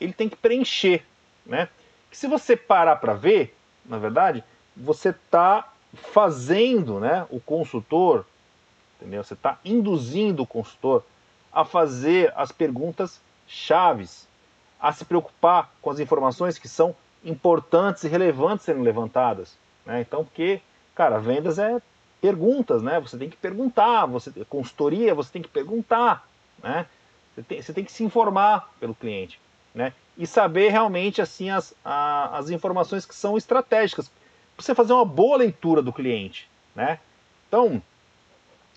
ele 0.00 0.12
tem 0.12 0.28
que 0.28 0.36
preencher, 0.36 1.04
né? 1.44 1.68
Que 2.10 2.16
se 2.16 2.26
você 2.26 2.56
parar 2.56 2.96
para 2.96 3.14
ver, 3.14 3.54
na 3.84 3.98
verdade, 3.98 4.42
você 4.76 5.12
tá 5.30 5.72
fazendo, 5.94 6.98
né? 6.98 7.26
O 7.30 7.40
consultor 7.40 8.24
entendeu? 9.02 9.24
Você 9.24 9.34
está 9.34 9.58
induzindo 9.64 10.44
o 10.44 10.46
consultor 10.46 11.04
a 11.52 11.64
fazer 11.64 12.32
as 12.36 12.52
perguntas 12.52 13.20
chaves, 13.46 14.28
a 14.80 14.92
se 14.92 15.04
preocupar 15.04 15.70
com 15.82 15.90
as 15.90 16.00
informações 16.00 16.58
que 16.58 16.68
são 16.68 16.94
importantes 17.24 18.04
e 18.04 18.08
relevantes 18.08 18.64
sendo 18.64 18.80
levantadas. 18.80 19.58
Né? 19.84 20.00
Então, 20.00 20.24
porque, 20.24 20.60
cara, 20.94 21.18
vendas 21.18 21.58
é 21.58 21.80
perguntas, 22.20 22.82
né? 22.82 23.00
Você 23.00 23.18
tem 23.18 23.28
que 23.28 23.36
perguntar, 23.36 24.06
você 24.06 24.30
consultoria, 24.48 25.12
você 25.12 25.32
tem 25.32 25.42
que 25.42 25.48
perguntar, 25.48 26.26
né? 26.62 26.86
Você 27.34 27.42
tem, 27.42 27.60
você 27.60 27.72
tem 27.72 27.84
que 27.84 27.90
se 27.90 28.04
informar 28.04 28.72
pelo 28.78 28.94
cliente, 28.94 29.40
né? 29.74 29.92
E 30.16 30.24
saber 30.24 30.68
realmente 30.68 31.20
assim 31.20 31.50
as, 31.50 31.74
a, 31.84 32.38
as 32.38 32.48
informações 32.48 33.04
que 33.04 33.14
são 33.14 33.36
estratégicas 33.36 34.08
para 34.56 34.64
você 34.64 34.72
fazer 34.72 34.92
uma 34.92 35.04
boa 35.04 35.36
leitura 35.36 35.82
do 35.82 35.92
cliente, 35.92 36.48
né? 36.76 37.00
Então, 37.48 37.82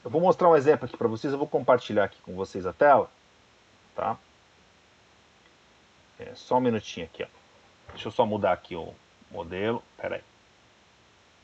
eu 0.05 0.11
vou 0.11 0.21
mostrar 0.21 0.47
um 0.47 0.55
exemplo 0.55 0.85
aqui 0.85 0.95
para 0.95 1.07
vocês, 1.07 1.33
eu 1.33 1.39
vou 1.39 1.47
compartilhar 1.47 2.03
aqui 2.03 2.21
com 2.21 2.35
vocês 2.35 2.67
a 2.67 2.71
tela, 2.71 3.09
tá? 3.95 4.15
É, 6.19 6.35
só 6.35 6.57
um 6.57 6.61
minutinho 6.61 7.07
aqui, 7.07 7.23
ó. 7.23 7.27
Deixa 7.89 8.07
eu 8.07 8.11
só 8.11 8.23
mudar 8.23 8.53
aqui 8.53 8.75
o 8.75 8.93
modelo, 9.31 9.83
peraí. 9.97 10.21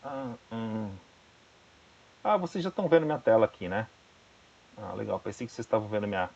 Ah, 0.03 0.34
hum. 0.51 0.96
ah, 2.24 2.38
vocês 2.38 2.63
já 2.63 2.70
estão 2.70 2.88
vendo 2.88 3.08
minha 3.08 3.18
tela 3.18 3.46
aqui, 3.46 3.68
né? 3.68 3.88
Ah, 4.77 4.94
legal, 4.94 5.20
pensei 5.20 5.48
que 5.48 5.53
vocês 5.53 5.65
estavam 5.65 5.88
vendo 5.88 6.08
minha, 6.08 6.30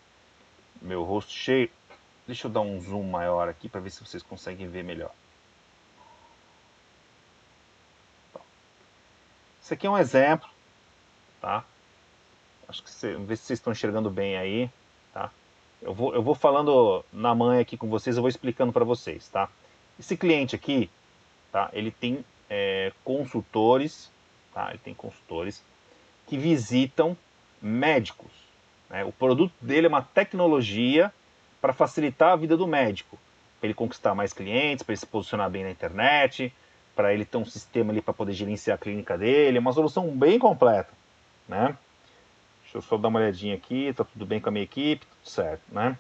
meu 0.82 1.04
rosto 1.04 1.32
cheio. 1.32 1.70
Deixa 2.26 2.48
eu 2.48 2.52
dar 2.52 2.62
um 2.62 2.82
zoom 2.82 3.04
maior 3.04 3.48
aqui 3.48 3.70
para 3.70 3.82
ver 3.82 3.92
se 3.92 4.04
vocês 4.04 4.24
conseguem 4.24 4.68
ver 4.68 4.84
melhor. 4.84 5.12
Esse 9.62 9.76
aqui 9.76 9.86
é 9.86 9.90
um 9.90 9.98
exemplo, 9.98 10.50
tá? 11.40 11.64
Acho 12.68 12.84
que 12.84 12.90
você, 12.90 13.16
ver 13.16 13.38
se 13.38 13.46
vocês 13.46 13.60
estão 13.60 13.74
enxergando 13.74 14.10
bem 14.10 14.38
aí, 14.38 14.70
tá? 15.14 15.32
Eu 15.82 15.94
vou, 15.94 16.14
eu 16.14 16.22
vou 16.22 16.36
falando 16.36 17.04
na 17.12 17.36
mãe 17.36 17.60
aqui 17.60 17.78
com 17.78 17.88
vocês, 17.88 18.16
eu 18.16 18.22
vou 18.22 18.30
explicando 18.30 18.74
para 18.74 18.84
vocês, 18.84 19.28
tá? 19.30 19.50
Esse 20.00 20.18
cliente 20.18 20.56
aqui, 20.56 20.90
tá? 21.52 21.70
Ele 21.74 21.92
tem 21.92 22.26
é, 22.50 22.92
consultores, 23.04 24.12
tá? 24.54 24.70
Ele 24.70 24.80
tem 24.80 24.94
consultores 24.94 25.64
que 26.28 26.38
visitam 26.38 27.16
médicos. 27.62 28.32
Né? 28.90 29.04
O 29.04 29.12
produto 29.12 29.54
dele 29.62 29.88
é 29.88 29.90
uma 29.90 30.02
tecnologia 30.02 31.14
para 31.62 31.74
facilitar 31.74 32.34
a 32.34 32.36
vida 32.36 32.56
do 32.56 32.68
médico, 32.68 33.18
para 33.60 33.68
ele 33.68 33.74
conquistar 33.74 34.14
mais 34.14 34.34
clientes, 34.34 34.84
para 34.84 34.94
ele 34.94 35.00
se 35.00 35.08
posicionar 35.08 35.50
bem 35.50 35.64
na 35.64 35.72
internet, 35.72 36.54
para 36.96 37.14
ele 37.14 37.26
ter 37.26 37.38
um 37.38 37.46
sistema 37.46 37.92
ali 37.92 38.02
para 38.02 38.14
poder 38.14 38.34
gerenciar 38.34 38.76
a 38.76 38.78
clínica 38.78 39.18
dele, 39.18 39.58
é 39.58 39.62
uma 39.62 39.74
solução 39.74 40.10
bem 40.10 40.40
completa, 40.40 40.92
né? 41.48 41.76
Deixa 42.76 42.88
eu 42.88 42.90
só 42.90 42.98
dar 42.98 43.08
uma 43.08 43.20
olhadinha 43.20 43.56
aqui, 43.56 43.94
tá 43.94 44.04
tudo 44.04 44.26
bem 44.26 44.42
com 44.42 44.50
a 44.50 44.52
minha 44.52 44.66
equipe, 44.66 45.06
tudo 45.06 45.30
certo, 45.30 45.62
né? 45.72 45.98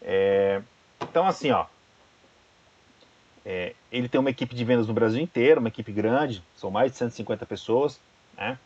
É, 0.00 0.60
então 1.00 1.24
assim, 1.24 1.52
ó, 1.52 1.66
é, 3.46 3.72
ele 3.92 4.08
tem 4.08 4.18
uma 4.18 4.30
equipe 4.30 4.52
de 4.52 4.64
vendas 4.64 4.88
no 4.88 4.94
Brasil 4.94 5.22
inteiro, 5.22 5.60
uma 5.60 5.68
equipe 5.68 5.92
grande, 5.92 6.42
são 6.56 6.72
mais 6.72 6.90
de 6.90 6.98
150 6.98 7.46
pessoas, 7.46 8.00
né? 8.36 8.58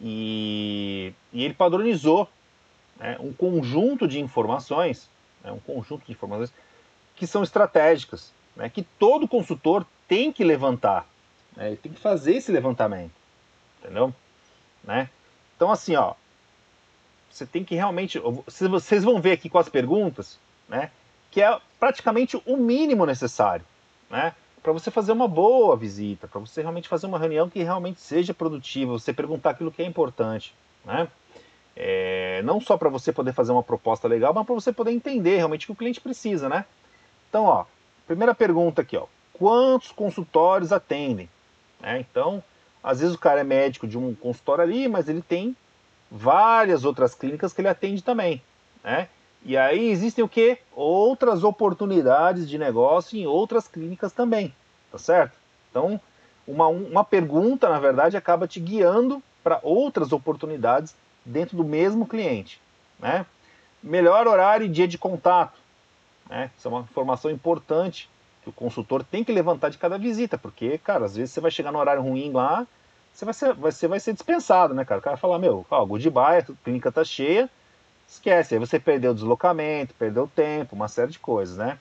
E, 0.00 1.12
e 1.32 1.44
ele 1.44 1.54
padronizou 1.54 2.28
né, 2.96 3.16
um 3.18 3.32
conjunto 3.32 4.06
de 4.06 4.20
informações, 4.20 5.10
né, 5.42 5.50
um 5.50 5.58
conjunto 5.58 6.06
de 6.06 6.12
informações 6.12 6.52
que 7.16 7.26
são 7.26 7.42
estratégicas, 7.42 8.32
né, 8.54 8.68
que 8.68 8.82
todo 8.82 9.26
consultor 9.26 9.84
tem 10.06 10.30
que 10.30 10.44
levantar, 10.44 11.04
né, 11.56 11.66
ele 11.66 11.76
tem 11.78 11.90
que 11.90 11.98
fazer 11.98 12.36
esse 12.36 12.52
levantamento, 12.52 13.14
entendeu? 13.80 14.14
Né? 14.84 15.10
Então 15.56 15.72
assim, 15.72 15.96
ó, 15.96 16.14
você 17.36 17.46
tem 17.46 17.64
que 17.64 17.74
realmente, 17.74 18.18
vocês 18.18 19.04
vão 19.04 19.20
ver 19.20 19.32
aqui 19.32 19.48
com 19.48 19.58
as 19.58 19.68
perguntas, 19.68 20.38
né, 20.68 20.90
que 21.30 21.42
é 21.42 21.58
praticamente 21.78 22.40
o 22.46 22.56
mínimo 22.56 23.04
necessário, 23.04 23.64
né, 24.10 24.34
para 24.62 24.72
você 24.72 24.90
fazer 24.90 25.12
uma 25.12 25.28
boa 25.28 25.76
visita, 25.76 26.26
para 26.26 26.40
você 26.40 26.60
realmente 26.60 26.88
fazer 26.88 27.06
uma 27.06 27.18
reunião 27.18 27.48
que 27.48 27.62
realmente 27.62 28.00
seja 28.00 28.34
produtiva, 28.34 28.92
você 28.92 29.12
perguntar 29.12 29.50
aquilo 29.50 29.70
que 29.70 29.80
é 29.80 29.86
importante, 29.86 30.52
né? 30.84 31.06
É, 31.76 32.40
não 32.42 32.60
só 32.60 32.76
para 32.76 32.88
você 32.88 33.12
poder 33.12 33.32
fazer 33.32 33.52
uma 33.52 33.62
proposta 33.62 34.08
legal, 34.08 34.34
mas 34.34 34.44
para 34.44 34.54
você 34.54 34.72
poder 34.72 34.90
entender 34.90 35.36
realmente 35.36 35.64
o 35.64 35.66
que 35.66 35.72
o 35.72 35.76
cliente 35.76 36.00
precisa, 36.00 36.48
né? 36.48 36.64
Então, 37.28 37.44
ó, 37.44 37.64
primeira 38.08 38.34
pergunta 38.34 38.82
aqui, 38.82 38.96
ó, 38.96 39.06
quantos 39.32 39.92
consultórios 39.92 40.72
atendem? 40.72 41.30
É, 41.80 42.00
então, 42.00 42.42
às 42.82 42.98
vezes 42.98 43.14
o 43.14 43.18
cara 43.18 43.42
é 43.42 43.44
médico 43.44 43.86
de 43.86 43.96
um 43.96 44.16
consultório 44.16 44.64
ali, 44.64 44.88
mas 44.88 45.08
ele 45.08 45.22
tem 45.22 45.54
várias 46.10 46.84
outras 46.84 47.14
clínicas 47.14 47.52
que 47.52 47.60
ele 47.60 47.68
atende 47.68 48.02
também, 48.02 48.42
né? 48.82 49.08
E 49.44 49.56
aí 49.56 49.90
existem 49.90 50.24
o 50.24 50.28
que? 50.28 50.58
Outras 50.74 51.44
oportunidades 51.44 52.48
de 52.48 52.58
negócio 52.58 53.16
em 53.16 53.26
outras 53.26 53.68
clínicas 53.68 54.12
também, 54.12 54.52
tá 54.90 54.98
certo? 54.98 55.36
Então, 55.70 56.00
uma, 56.46 56.66
uma 56.68 57.04
pergunta, 57.04 57.68
na 57.68 57.78
verdade, 57.78 58.16
acaba 58.16 58.48
te 58.48 58.58
guiando 58.58 59.22
para 59.42 59.60
outras 59.62 60.12
oportunidades 60.12 60.96
dentro 61.24 61.56
do 61.56 61.64
mesmo 61.64 62.06
cliente. 62.06 62.60
Né? 62.98 63.26
Melhor 63.82 64.26
horário 64.26 64.66
e 64.66 64.68
dia 64.68 64.88
de 64.88 64.98
contato. 64.98 65.58
Né? 66.28 66.50
Isso 66.56 66.66
é 66.66 66.70
uma 66.70 66.80
informação 66.80 67.30
importante 67.30 68.08
que 68.42 68.48
o 68.48 68.52
consultor 68.52 69.04
tem 69.04 69.22
que 69.22 69.32
levantar 69.32 69.68
de 69.68 69.78
cada 69.78 69.98
visita, 69.98 70.38
porque, 70.38 70.78
cara, 70.78 71.04
às 71.04 71.16
vezes 71.16 71.32
você 71.32 71.40
vai 71.40 71.50
chegar 71.50 71.72
no 71.72 71.78
horário 71.78 72.02
ruim 72.02 72.32
lá, 72.32 72.66
você 73.16 73.24
vai 73.24 73.34
ser, 73.34 73.54
você 73.54 73.88
vai 73.88 74.00
ser 74.00 74.12
dispensado, 74.12 74.74
né, 74.74 74.84
cara? 74.84 74.98
O 74.98 75.02
cara 75.02 75.16
vai 75.16 75.20
falar, 75.20 75.38
meu, 75.38 75.64
ó, 75.70 75.84
goodbye, 75.86 76.38
a 76.38 76.42
clínica 76.62 76.92
tá 76.92 77.02
cheia, 77.02 77.48
esquece, 78.06 78.54
aí 78.54 78.60
você 78.60 78.78
perdeu 78.78 79.12
o 79.12 79.14
deslocamento, 79.14 79.94
perdeu 79.94 80.24
o 80.24 80.28
tempo, 80.28 80.76
uma 80.76 80.86
série 80.86 81.12
de 81.12 81.18
coisas, 81.18 81.56
né? 81.56 81.78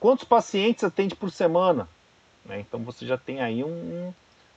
Quantos 0.00 0.24
pacientes 0.24 0.82
atende 0.82 1.14
por 1.14 1.30
semana? 1.30 1.86
Né? 2.44 2.60
Então 2.60 2.80
você 2.80 3.06
já 3.06 3.18
tem 3.18 3.42
aí 3.42 3.62
um, 3.62 4.14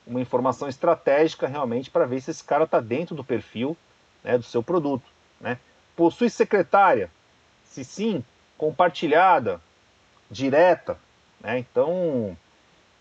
uma 0.07 0.21
informação 0.21 0.69
estratégica 0.69 1.47
realmente 1.47 1.89
para 1.89 2.05
ver 2.05 2.21
se 2.21 2.31
esse 2.31 2.43
cara 2.43 2.63
está 2.63 2.79
dentro 2.79 3.13
do 3.13 3.23
perfil 3.23 3.75
né, 4.23 4.37
do 4.37 4.43
seu 4.43 4.63
produto. 4.63 5.05
Né? 5.39 5.57
Possui 5.95 6.29
secretária? 6.29 7.11
Se 7.65 7.83
sim, 7.83 8.23
compartilhada, 8.57 9.59
direta. 10.31 10.97
Né? 11.41 11.59
Então, 11.59 12.37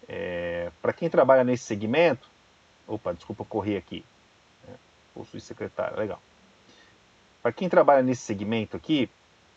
é, 0.08 0.70
para 0.82 0.92
quem 0.92 1.08
trabalha 1.08 1.44
nesse 1.44 1.64
segmento, 1.64 2.28
opa, 2.88 3.12
desculpa, 3.12 3.42
eu 3.42 3.46
corri 3.46 3.76
aqui. 3.76 4.04
É, 4.66 4.72
possui 5.14 5.40
secretária, 5.40 5.96
legal. 5.96 6.20
Para 7.42 7.52
quem 7.52 7.68
trabalha 7.68 8.02
nesse 8.02 8.22
segmento 8.22 8.76
aqui, 8.76 9.08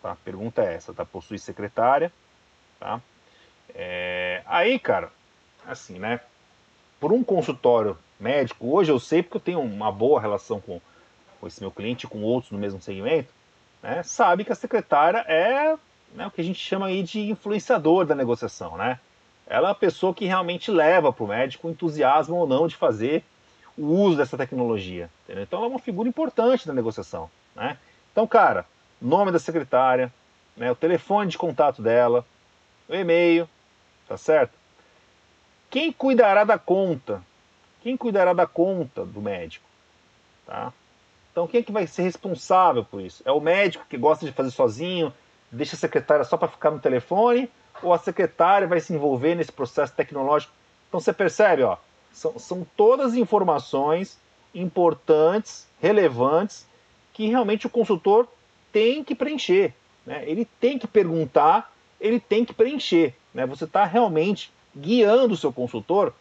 tá, 0.02 0.12
a 0.12 0.16
pergunta 0.16 0.62
é 0.62 0.76
essa, 0.76 0.94
tá? 0.94 1.04
Possui 1.04 1.40
secretária, 1.40 2.12
tá? 2.80 3.02
É, 3.74 4.44
aí, 4.46 4.78
cara, 4.78 5.12
assim, 5.66 5.98
né? 5.98 6.20
Por 7.00 7.12
um 7.12 7.24
consultório 7.24 7.98
médico, 8.20 8.68
hoje 8.68 8.92
eu 8.92 9.00
sei 9.00 9.24
porque 9.24 9.38
eu 9.38 9.42
tenho 9.42 9.62
uma 9.62 9.92
boa 9.92 10.22
relação 10.22 10.62
com, 10.62 10.80
com 11.40 11.48
esse 11.48 11.60
meu 11.60 11.72
cliente, 11.72 12.06
com 12.06 12.22
outros 12.22 12.52
no 12.52 12.60
mesmo 12.60 12.80
segmento, 12.80 13.34
né, 13.82 14.04
sabe 14.04 14.46
que 14.46 14.52
a 14.52 14.56
secretária 14.56 15.26
é 15.28 15.76
né, 16.14 16.28
o 16.28 16.32
que 16.32 16.42
a 16.42 16.44
gente 16.44 16.60
chama 16.60 16.88
aí 16.88 17.02
de 17.02 17.22
influenciador 17.22 18.06
da 18.06 18.14
negociação, 18.14 18.78
né? 18.78 19.00
Ela 19.52 19.68
é 19.68 19.72
a 19.72 19.76
pessoa 19.76 20.14
que 20.14 20.26
realmente 20.26 20.72
leva 20.72 21.12
para 21.12 21.24
o 21.26 21.28
médico 21.28 21.68
o 21.68 21.72
entusiasmo 21.72 22.38
ou 22.38 22.48
não 22.48 22.68
de 22.68 22.76
fazer 22.78 23.22
o 23.78 23.86
uso 23.86 24.16
dessa 24.16 24.38
tecnologia. 24.38 25.10
Entendeu? 25.26 25.44
Então 25.44 25.60
ela 25.60 25.68
é 25.68 25.72
uma 25.72 25.80
figura 25.80 26.08
importante 26.08 26.66
da 26.66 26.74
negociação. 26.74 27.30
Né? 27.54 27.78
Então, 28.14 28.26
cara, 28.26 28.66
nome 29.02 29.30
da 29.30 29.40
secretária, 29.40 30.12
né, 30.56 30.72
o 30.72 30.76
telefone 30.76 31.30
de 31.30 31.38
contato 31.38 31.82
dela, 31.82 32.26
o 32.88 32.96
e-mail, 32.96 33.48
tá 34.08 34.16
certo? 34.16 34.54
Quem 35.70 35.92
cuidará 35.92 36.46
da 36.46 36.58
conta? 36.58 37.22
Quem 37.84 37.98
cuidará 37.98 38.32
da 38.32 38.48
conta 38.48 39.04
do 39.04 39.22
médico? 39.22 39.66
Tá? 40.48 40.72
Então 41.34 41.46
quem 41.46 41.60
é 41.60 41.64
que 41.64 41.74
vai 41.74 41.86
ser 41.88 42.04
responsável 42.04 42.86
por 42.86 43.02
isso? 43.02 43.22
É 43.26 43.32
o 43.34 43.42
médico 43.42 43.86
que 43.90 43.98
gosta 43.98 44.26
de 44.26 44.32
fazer 44.32 44.52
sozinho, 44.52 45.14
deixa 45.52 45.76
a 45.76 45.80
secretária 45.80 46.24
só 46.24 46.38
para 46.38 46.48
ficar 46.48 46.72
no 46.72 46.80
telefone, 46.80 47.50
ou 47.82 47.94
a 47.94 47.98
secretária 47.98 48.68
vai 48.68 48.80
se 48.80 48.94
envolver 48.94 49.36
nesse 49.36 49.52
processo 49.52 49.94
tecnológico? 49.94 50.54
Então 50.88 51.00
você 51.00 51.14
percebe, 51.14 51.64
ó, 51.64 51.78
são, 52.12 52.38
são 52.38 52.68
todas 52.76 53.16
informações 53.16 54.18
importantes, 54.54 55.68
relevantes, 55.82 56.66
que 57.14 57.28
realmente 57.28 57.68
o 57.68 57.70
consultor 57.70 58.28
tem 58.72 59.04
que 59.04 59.16
preencher. 59.16 59.74
Né? 60.06 60.24
Ele 60.26 60.46
tem 60.60 60.78
que 60.78 60.88
perguntar, 60.88 61.72
ele 62.00 62.20
tem 62.20 62.44
que 62.46 62.54
preencher. 62.54 63.14
Né? 63.34 63.46
Você 63.46 63.66
está 63.66 63.86
realmente 63.86 64.52
guiando 64.76 65.34
o 65.34 65.38
seu 65.38 65.52
consultor 65.52 66.14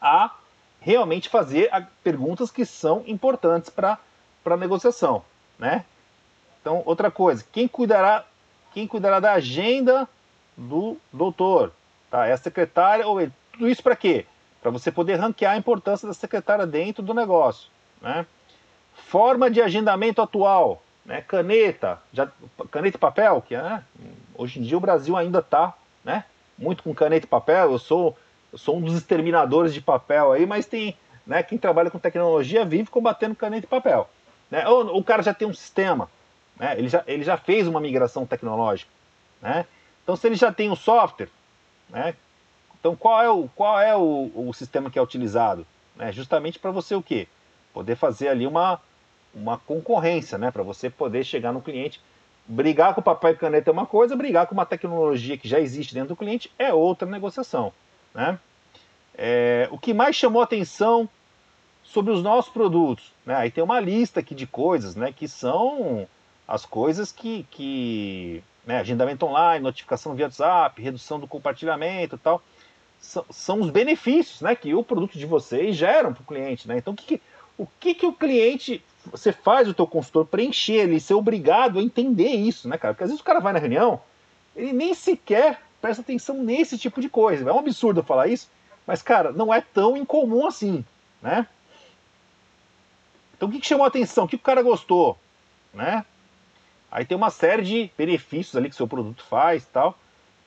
a 0.00 0.34
realmente 0.80 1.28
fazer 1.28 1.70
perguntas 2.02 2.50
que 2.50 2.64
são 2.64 3.04
importantes 3.06 3.70
para 3.70 3.98
para 4.42 4.56
negociação, 4.56 5.24
né? 5.58 5.84
Então, 6.60 6.82
outra 6.84 7.10
coisa, 7.10 7.44
quem 7.52 7.66
cuidará, 7.66 8.24
quem 8.72 8.86
cuidará 8.86 9.20
da 9.20 9.32
agenda 9.32 10.08
do 10.56 10.96
doutor, 11.12 11.72
tá? 12.10 12.26
É 12.26 12.32
a 12.32 12.36
secretária 12.36 13.06
ou 13.06 13.20
ele. 13.20 13.32
Tudo 13.52 13.68
isso 13.68 13.82
para 13.82 13.96
quê? 13.96 14.26
Para 14.60 14.70
você 14.70 14.90
poder 14.90 15.16
ranquear 15.16 15.54
a 15.54 15.56
importância 15.56 16.06
da 16.06 16.14
secretária 16.14 16.66
dentro 16.66 17.02
do 17.02 17.14
negócio, 17.14 17.68
né? 18.00 18.26
Forma 18.94 19.50
de 19.50 19.60
agendamento 19.60 20.22
atual, 20.22 20.82
né? 21.04 21.22
Caneta, 21.22 22.00
já, 22.12 22.28
caneta 22.70 22.96
e 22.96 23.00
papel, 23.00 23.42
que 23.42 23.54
é, 23.54 23.82
hoje 24.34 24.60
em 24.60 24.62
dia 24.62 24.76
o 24.76 24.80
Brasil 24.80 25.16
ainda 25.16 25.40
está, 25.40 25.74
né? 26.04 26.24
Muito 26.56 26.82
com 26.82 26.94
caneta 26.94 27.26
e 27.26 27.28
papel. 27.28 27.72
Eu 27.72 27.78
sou, 27.78 28.16
eu 28.52 28.58
sou 28.58 28.76
um 28.76 28.80
dos 28.80 28.94
exterminadores 28.94 29.74
de 29.74 29.80
papel 29.80 30.32
aí, 30.32 30.46
mas 30.46 30.66
tem, 30.66 30.96
né? 31.26 31.42
Quem 31.42 31.58
trabalha 31.58 31.90
com 31.90 31.98
tecnologia 31.98 32.64
vive 32.64 32.88
combatendo 32.88 33.34
caneta 33.34 33.66
e 33.66 33.68
papel. 33.68 34.08
Né? 34.50 34.68
Ou, 34.68 34.98
o 34.98 35.02
cara 35.02 35.22
já 35.22 35.32
tem 35.32 35.48
um 35.48 35.54
sistema, 35.54 36.10
né? 36.62 36.78
Ele 36.78 36.88
já, 36.88 37.02
ele 37.08 37.24
já 37.24 37.36
fez 37.36 37.66
uma 37.66 37.80
migração 37.80 38.24
tecnológica, 38.24 38.90
né? 39.42 39.66
Então 40.04 40.14
se 40.14 40.28
ele 40.28 40.36
já 40.36 40.52
tem 40.52 40.70
um 40.70 40.76
software, 40.76 41.28
né? 41.90 42.14
Então 42.78 42.94
qual 42.94 43.20
é 43.20 43.28
o, 43.28 43.48
qual 43.48 43.80
é 43.80 43.96
o, 43.96 44.30
o 44.32 44.52
sistema 44.54 44.88
que 44.88 44.96
é 44.98 45.02
utilizado? 45.02 45.66
Né? 45.96 46.12
Justamente 46.12 46.60
para 46.60 46.70
você 46.70 46.94
o 46.94 47.02
quê? 47.02 47.26
Poder 47.74 47.96
fazer 47.96 48.28
ali 48.28 48.46
uma 48.46 48.80
uma 49.34 49.58
concorrência, 49.58 50.38
né? 50.38 50.50
Para 50.50 50.62
você 50.62 50.88
poder 50.88 51.24
chegar 51.24 51.52
no 51.52 51.62
cliente. 51.62 52.00
Brigar 52.46 52.94
com 52.94 53.00
papel 53.02 53.30
e 53.30 53.36
caneta 53.36 53.70
é 53.70 53.72
uma 53.72 53.86
coisa, 53.86 54.14
brigar 54.14 54.46
com 54.46 54.54
uma 54.54 54.66
tecnologia 54.66 55.38
que 55.38 55.48
já 55.48 55.58
existe 55.58 55.94
dentro 55.94 56.10
do 56.10 56.16
cliente 56.16 56.52
é 56.58 56.72
outra 56.72 57.08
negociação, 57.08 57.72
né? 58.14 58.38
É, 59.14 59.68
o 59.70 59.78
que 59.78 59.94
mais 59.94 60.16
chamou 60.16 60.42
atenção 60.42 61.08
sobre 61.82 62.12
os 62.12 62.22
nossos 62.22 62.52
produtos, 62.52 63.12
né? 63.24 63.34
Aí 63.36 63.50
tem 63.50 63.64
uma 63.64 63.80
lista 63.80 64.20
aqui 64.20 64.34
de 64.34 64.46
coisas, 64.46 64.94
né? 64.94 65.12
Que 65.12 65.26
são 65.26 66.06
as 66.46 66.64
coisas 66.64 67.12
que, 67.12 67.46
que 67.50 68.42
né? 68.66 68.80
agendamento 68.80 69.26
online, 69.26 69.62
notificação 69.62 70.14
via 70.14 70.26
WhatsApp, 70.26 70.80
redução 70.80 71.18
do 71.18 71.26
compartilhamento, 71.26 72.16
e 72.16 72.18
tal, 72.18 72.42
são, 73.00 73.24
são 73.30 73.60
os 73.60 73.70
benefícios, 73.70 74.40
né? 74.40 74.54
Que 74.54 74.74
o 74.74 74.84
produto 74.84 75.18
de 75.18 75.26
vocês 75.26 75.76
geram 75.76 76.12
para 76.12 76.22
o 76.22 76.26
cliente, 76.26 76.68
né? 76.68 76.78
Então 76.78 76.92
o 76.92 76.96
que, 76.96 77.18
que 77.18 77.22
o 77.58 77.66
que, 77.78 77.94
que 77.94 78.06
o 78.06 78.12
cliente 78.12 78.82
você 79.10 79.32
faz 79.32 79.68
o 79.68 79.74
teu 79.74 79.86
consultor 79.86 80.26
preencher 80.26 80.74
ele, 80.74 81.00
ser 81.00 81.14
obrigado 81.14 81.78
a 81.78 81.82
entender 81.82 82.28
isso, 82.28 82.68
né, 82.68 82.78
cara? 82.78 82.94
Porque 82.94 83.04
às 83.04 83.10
vezes 83.10 83.20
o 83.20 83.24
cara 83.24 83.40
vai 83.40 83.52
na 83.52 83.58
reunião, 83.58 84.00
ele 84.54 84.72
nem 84.72 84.94
sequer 84.94 85.60
presta 85.80 86.02
atenção 86.02 86.36
nesse 86.42 86.78
tipo 86.78 87.00
de 87.00 87.08
coisa. 87.08 87.48
É 87.48 87.52
um 87.52 87.58
absurdo 87.58 88.02
falar 88.02 88.28
isso, 88.28 88.48
mas, 88.86 89.02
cara, 89.02 89.32
não 89.32 89.52
é 89.52 89.60
tão 89.60 89.96
incomum 89.96 90.46
assim, 90.46 90.84
né? 91.20 91.46
Então 93.36 93.48
o 93.48 93.52
que, 93.52 93.58
que 93.58 93.66
chamou 93.66 93.84
a 93.84 93.88
atenção? 93.88 94.24
O 94.24 94.28
que 94.28 94.36
o 94.36 94.38
cara 94.38 94.62
gostou, 94.62 95.18
né? 95.74 96.04
Aí 96.92 97.06
tem 97.06 97.16
uma 97.16 97.30
série 97.30 97.62
de 97.62 97.90
benefícios 97.96 98.54
ali 98.54 98.68
que 98.68 98.76
seu 98.76 98.86
produto 98.86 99.24
faz 99.24 99.64
tal. 99.64 99.98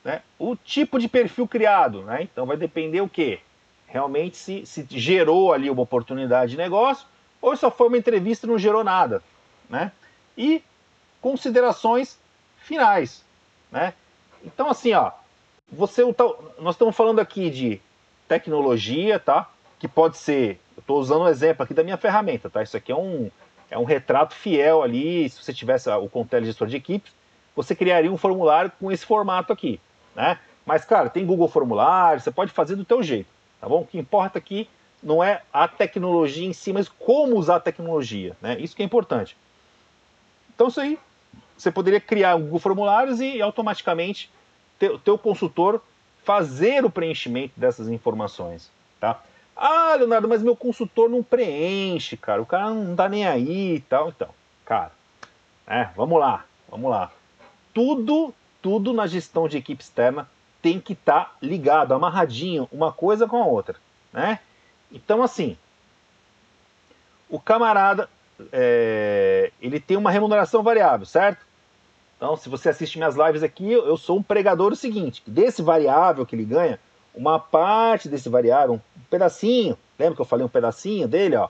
Né? 0.03 0.21
O 0.37 0.55
tipo 0.55 0.99
de 0.99 1.09
perfil 1.09 1.47
criado, 1.47 2.03
né? 2.03 2.21
Então 2.21 2.45
vai 2.45 2.55
depender 2.55 3.01
o 3.01 3.09
quê? 3.09 3.39
Realmente 3.87 4.37
se, 4.37 4.63
se 4.63 4.85
gerou 4.91 5.51
ali 5.51 5.71
uma 5.71 5.81
oportunidade 5.81 6.51
de 6.51 6.57
negócio 6.57 7.07
ou 7.41 7.57
só 7.57 7.71
foi 7.71 7.87
uma 7.87 7.97
entrevista 7.97 8.45
e 8.45 8.49
não 8.49 8.59
gerou 8.59 8.83
nada, 8.83 9.23
né? 9.67 9.91
E 10.37 10.61
considerações 11.19 12.19
finais, 12.59 13.23
né? 13.71 13.95
Então 14.43 14.69
assim, 14.69 14.93
ó, 14.93 15.11
você 15.71 16.03
nós 16.59 16.75
estamos 16.75 16.95
falando 16.95 17.19
aqui 17.19 17.49
de 17.49 17.81
tecnologia, 18.27 19.19
tá? 19.19 19.49
Que 19.79 19.87
pode 19.87 20.17
ser, 20.17 20.59
eu 20.77 20.81
estou 20.81 20.99
usando 20.99 21.23
um 21.23 21.27
exemplo 21.27 21.63
aqui 21.63 21.73
da 21.73 21.83
minha 21.83 21.97
ferramenta, 21.97 22.51
tá? 22.51 22.61
Isso 22.61 22.77
aqui 22.77 22.91
é 22.91 22.95
um 22.95 23.31
é 23.69 23.77
um 23.77 23.83
retrato 23.83 24.33
fiel 24.33 24.83
ali. 24.83 25.29
Se 25.29 25.43
você 25.43 25.53
tivesse 25.53 25.89
o 25.89 26.09
Contele 26.09 26.45
gestor 26.45 26.67
de 26.67 26.77
equipes, 26.77 27.13
você 27.55 27.75
criaria 27.75 28.11
um 28.11 28.17
formulário 28.17 28.71
com 28.79 28.91
esse 28.91 29.05
formato 29.05 29.53
aqui, 29.53 29.79
né? 30.15 30.39
Mas, 30.65 30.83
cara, 30.83 31.09
tem 31.09 31.25
Google 31.25 31.47
Formulário, 31.47 32.19
você 32.19 32.31
pode 32.31 32.51
fazer 32.51 32.75
do 32.75 32.83
teu 32.83 33.03
jeito, 33.03 33.29
tá 33.61 33.69
bom? 33.69 33.81
O 33.81 33.85
que 33.85 33.99
importa 33.99 34.39
aqui 34.39 34.67
não 35.01 35.23
é 35.23 35.43
a 35.53 35.67
tecnologia 35.67 36.47
em 36.47 36.53
si, 36.53 36.73
mas 36.73 36.89
como 36.89 37.37
usar 37.37 37.57
a 37.57 37.59
tecnologia. 37.59 38.35
Né? 38.41 38.57
Isso 38.59 38.75
que 38.75 38.81
é 38.81 38.85
importante. 38.85 39.37
Então, 40.53 40.67
isso 40.67 40.81
aí, 40.81 40.97
você 41.55 41.69
poderia 41.69 42.01
criar 42.01 42.35
um 42.35 42.41
Google 42.41 42.59
Formulários 42.59 43.21
e 43.21 43.39
automaticamente 43.39 44.31
o 44.81 44.97
teu 44.97 45.17
consultor 45.17 45.81
fazer 46.23 46.83
o 46.83 46.89
preenchimento 46.89 47.53
dessas 47.55 47.87
informações. 47.87 48.71
Tá? 48.99 49.21
Ah, 49.55 49.95
Leonardo, 49.95 50.27
mas 50.27 50.43
meu 50.43 50.55
consultor 50.55 51.09
não 51.09 51.23
preenche, 51.23 52.17
cara. 52.17 52.41
O 52.41 52.45
cara 52.45 52.69
não 52.71 52.93
dá 52.93 53.07
nem 53.07 53.25
aí 53.25 53.75
e 53.75 53.81
tal. 53.81 54.09
Então, 54.09 54.29
cara, 54.65 54.91
é, 55.65 55.85
vamos 55.95 56.19
lá, 56.19 56.45
vamos 56.69 56.91
lá. 56.91 57.11
Tudo, 57.73 58.33
tudo 58.61 58.93
na 58.93 59.07
gestão 59.07 59.47
de 59.47 59.57
equipe 59.57 59.81
externa 59.81 60.29
tem 60.61 60.79
que 60.79 60.93
estar 60.93 61.25
tá 61.25 61.31
ligado, 61.41 61.93
amarradinho, 61.93 62.67
uma 62.71 62.91
coisa 62.91 63.27
com 63.27 63.37
a 63.37 63.45
outra, 63.45 63.75
né? 64.11 64.39
Então, 64.91 65.21
assim, 65.21 65.57
o 67.29 67.39
camarada 67.39 68.09
é, 68.51 69.51
ele 69.61 69.79
tem 69.79 69.97
uma 69.97 70.11
remuneração 70.11 70.63
variável, 70.63 71.05
certo? 71.05 71.45
Então, 72.17 72.35
se 72.35 72.49
você 72.49 72.69
assiste 72.69 72.97
minhas 72.97 73.15
lives 73.15 73.43
aqui, 73.43 73.71
eu 73.71 73.97
sou 73.97 74.17
um 74.17 74.23
pregador 74.23 74.71
o 74.71 74.75
seguinte: 74.75 75.21
desse 75.27 75.61
variável 75.61 76.25
que 76.25 76.35
ele 76.35 76.45
ganha, 76.45 76.79
uma 77.15 77.39
parte 77.39 78.09
desse 78.09 78.29
variável, 78.29 78.75
um 78.75 78.79
pedacinho, 79.09 79.77
lembra 79.97 80.15
que 80.15 80.21
eu 80.21 80.25
falei 80.25 80.45
um 80.45 80.49
pedacinho 80.49 81.07
dele, 81.07 81.35
ó? 81.35 81.49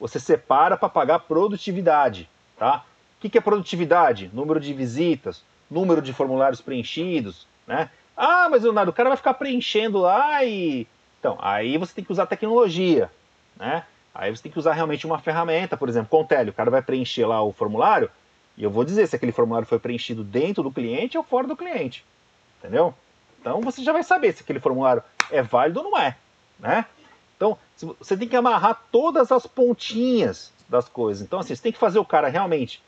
Você 0.00 0.18
separa 0.18 0.76
para 0.76 0.88
pagar 0.88 1.20
produtividade, 1.20 2.28
tá? 2.58 2.84
O 3.16 3.20
que, 3.20 3.30
que 3.30 3.38
é 3.38 3.40
produtividade? 3.40 4.30
Número 4.32 4.60
de 4.60 4.74
visitas, 4.74 5.42
número 5.70 6.02
de 6.02 6.12
formulários 6.12 6.60
preenchidos, 6.60 7.46
né? 7.66 7.90
Ah, 8.16 8.48
mas 8.50 8.62
Leonardo, 8.62 8.90
o 8.90 8.94
cara 8.94 9.10
vai 9.10 9.16
ficar 9.16 9.34
preenchendo 9.34 9.98
lá 9.98 10.44
e 10.44 10.86
então, 11.24 11.38
aí 11.40 11.78
você 11.78 11.94
tem 11.94 12.04
que 12.04 12.12
usar 12.12 12.26
tecnologia, 12.26 13.10
né? 13.56 13.84
Aí 14.14 14.30
você 14.30 14.42
tem 14.42 14.52
que 14.52 14.58
usar 14.58 14.74
realmente 14.74 15.06
uma 15.06 15.18
ferramenta, 15.18 15.74
por 15.74 15.88
exemplo, 15.88 16.10
Contele, 16.10 16.50
o 16.50 16.52
cara 16.52 16.70
vai 16.70 16.82
preencher 16.82 17.24
lá 17.24 17.42
o 17.42 17.50
formulário 17.50 18.10
e 18.58 18.62
eu 18.62 18.70
vou 18.70 18.84
dizer 18.84 19.06
se 19.06 19.16
aquele 19.16 19.32
formulário 19.32 19.66
foi 19.66 19.78
preenchido 19.78 20.22
dentro 20.22 20.62
do 20.62 20.70
cliente 20.70 21.16
ou 21.16 21.24
fora 21.24 21.46
do 21.46 21.56
cliente, 21.56 22.04
entendeu? 22.58 22.94
Então 23.44 23.60
você 23.60 23.84
já 23.84 23.92
vai 23.92 24.02
saber 24.02 24.32
se 24.32 24.42
aquele 24.42 24.58
formulário 24.58 25.02
é 25.30 25.42
válido 25.42 25.80
ou 25.80 25.90
não 25.90 25.98
é, 25.98 26.16
né? 26.58 26.86
Então 27.36 27.58
você 27.98 28.16
tem 28.16 28.26
que 28.26 28.34
amarrar 28.34 28.86
todas 28.90 29.30
as 29.30 29.46
pontinhas 29.46 30.50
das 30.66 30.88
coisas. 30.88 31.22
Então 31.22 31.38
assim, 31.38 31.54
você 31.54 31.62
tem 31.62 31.72
que 31.72 31.78
fazer 31.78 31.98
o 31.98 32.06
cara 32.06 32.28
realmente 32.28 32.82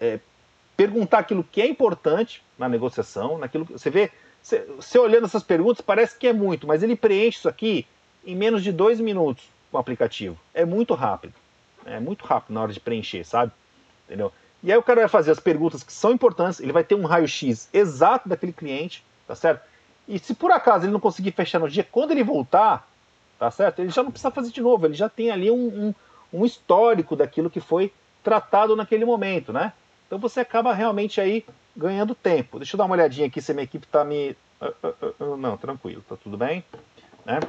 é, 0.00 0.18
perguntar 0.74 1.18
aquilo 1.18 1.44
que 1.44 1.60
é 1.60 1.66
importante 1.66 2.42
na 2.56 2.70
negociação, 2.70 3.36
naquilo 3.36 3.66
que 3.66 3.74
você 3.74 3.90
vê 3.90 4.10
você 4.76 4.98
olhando 4.98 5.26
essas 5.26 5.42
perguntas, 5.42 5.82
parece 5.82 6.18
que 6.18 6.26
é 6.26 6.32
muito, 6.32 6.66
mas 6.66 6.82
ele 6.82 6.96
preenche 6.96 7.36
isso 7.38 7.48
aqui 7.48 7.86
em 8.24 8.34
menos 8.34 8.62
de 8.62 8.72
dois 8.72 8.98
minutos 8.98 9.44
com 9.70 9.76
o 9.76 9.80
aplicativo. 9.80 10.38
É 10.54 10.64
muito 10.64 10.94
rápido. 10.94 11.34
É 11.84 12.00
muito 12.00 12.24
rápido 12.24 12.54
na 12.54 12.62
hora 12.62 12.72
de 12.72 12.80
preencher, 12.80 13.24
sabe? 13.24 13.52
Entendeu? 14.06 14.32
E 14.62 14.72
aí 14.72 14.78
o 14.78 14.82
cara 14.82 15.02
vai 15.02 15.08
fazer 15.08 15.30
as 15.30 15.40
perguntas 15.40 15.82
que 15.82 15.92
são 15.92 16.12
importantes, 16.12 16.60
ele 16.60 16.72
vai 16.72 16.82
ter 16.82 16.94
um 16.94 17.04
raio-x 17.04 17.68
exato 17.74 18.26
daquele 18.26 18.52
cliente, 18.52 19.04
tá 19.26 19.34
certo? 19.34 19.62
E 20.06 20.18
se 20.18 20.34
por 20.34 20.50
acaso 20.50 20.84
ele 20.84 20.92
não 20.92 21.00
conseguir 21.00 21.32
fechar 21.32 21.58
no 21.58 21.68
dia, 21.68 21.84
quando 21.84 22.10
ele 22.10 22.22
voltar, 22.22 22.86
tá 23.38 23.50
certo? 23.50 23.80
Ele 23.80 23.90
já 23.90 24.02
não 24.02 24.10
precisa 24.10 24.30
fazer 24.30 24.50
de 24.50 24.60
novo, 24.60 24.86
ele 24.86 24.94
já 24.94 25.08
tem 25.08 25.30
ali 25.30 25.50
um, 25.50 25.94
um, 26.32 26.40
um 26.40 26.44
histórico 26.44 27.16
daquilo 27.16 27.50
que 27.50 27.60
foi 27.60 27.92
tratado 28.22 28.76
naquele 28.76 29.04
momento, 29.04 29.52
né? 29.52 29.72
Então 30.06 30.18
você 30.18 30.40
acaba 30.40 30.72
realmente 30.72 31.20
aí 31.20 31.44
ganhando 31.76 32.14
tempo. 32.14 32.58
Deixa 32.58 32.76
eu 32.76 32.78
dar 32.78 32.84
uma 32.84 32.94
olhadinha 32.94 33.26
aqui 33.26 33.40
se 33.40 33.50
a 33.50 33.54
minha 33.54 33.64
equipe 33.64 33.86
está 33.86 34.04
me. 34.04 34.36
Uh, 34.60 34.86
uh, 34.86 35.24
uh, 35.24 35.36
não, 35.36 35.56
tranquilo, 35.56 36.04
tá 36.08 36.16
tudo 36.16 36.36
bem. 36.36 36.64
Né? 37.24 37.40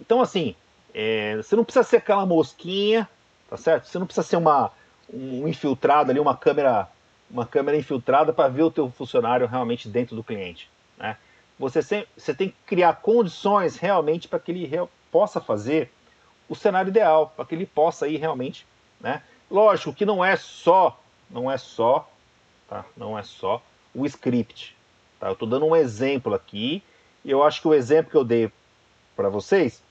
Então, 0.00 0.20
assim, 0.20 0.54
é, 0.92 1.36
você 1.36 1.56
não 1.56 1.64
precisa 1.64 1.84
ser 1.84 1.96
aquela 1.98 2.26
mosquinha, 2.26 3.08
tá 3.48 3.56
certo? 3.56 3.86
Você 3.86 3.98
não 3.98 4.06
precisa 4.06 4.26
ser 4.26 4.36
uma, 4.36 4.70
um 5.12 5.48
infiltrado 5.48 6.10
ali, 6.10 6.20
uma 6.20 6.36
câmera, 6.36 6.88
uma 7.30 7.46
câmera 7.46 7.76
infiltrada 7.76 8.32
para 8.32 8.48
ver 8.48 8.62
o 8.62 8.70
teu 8.70 8.90
funcionário 8.90 9.46
realmente 9.46 9.88
dentro 9.88 10.14
do 10.14 10.24
cliente. 10.24 10.70
Né? 10.98 11.16
Você, 11.58 11.82
sem, 11.82 12.06
você 12.16 12.34
tem 12.34 12.48
que 12.50 12.56
criar 12.66 12.94
condições 12.96 13.76
realmente 13.76 14.28
para 14.28 14.38
que 14.38 14.52
ele 14.52 14.66
real, 14.66 14.90
possa 15.10 15.40
fazer 15.40 15.90
o 16.48 16.54
cenário 16.54 16.90
ideal, 16.90 17.32
para 17.34 17.44
que 17.44 17.54
ele 17.54 17.66
possa 17.66 18.06
ir 18.06 18.18
realmente. 18.18 18.66
Né? 19.00 19.22
Lógico 19.50 19.92
que 19.92 20.06
não 20.06 20.24
é 20.24 20.36
só, 20.36 21.00
não 21.30 21.50
é 21.50 21.56
só 21.58 22.08
tá? 22.68 22.84
Não 22.96 23.18
é 23.18 23.22
só 23.22 23.62
o 23.94 24.04
script, 24.06 24.76
tá? 25.18 25.28
Eu 25.28 25.32
estou 25.32 25.48
dando 25.48 25.66
um 25.66 25.76
exemplo 25.76 26.34
aqui 26.34 26.82
e 27.24 27.30
eu 27.30 27.42
acho 27.42 27.60
que 27.60 27.68
o 27.68 27.74
exemplo 27.74 28.10
que 28.10 28.16
eu 28.16 28.24
dei 28.24 28.50
para 29.14 29.28
vocês 29.28 29.82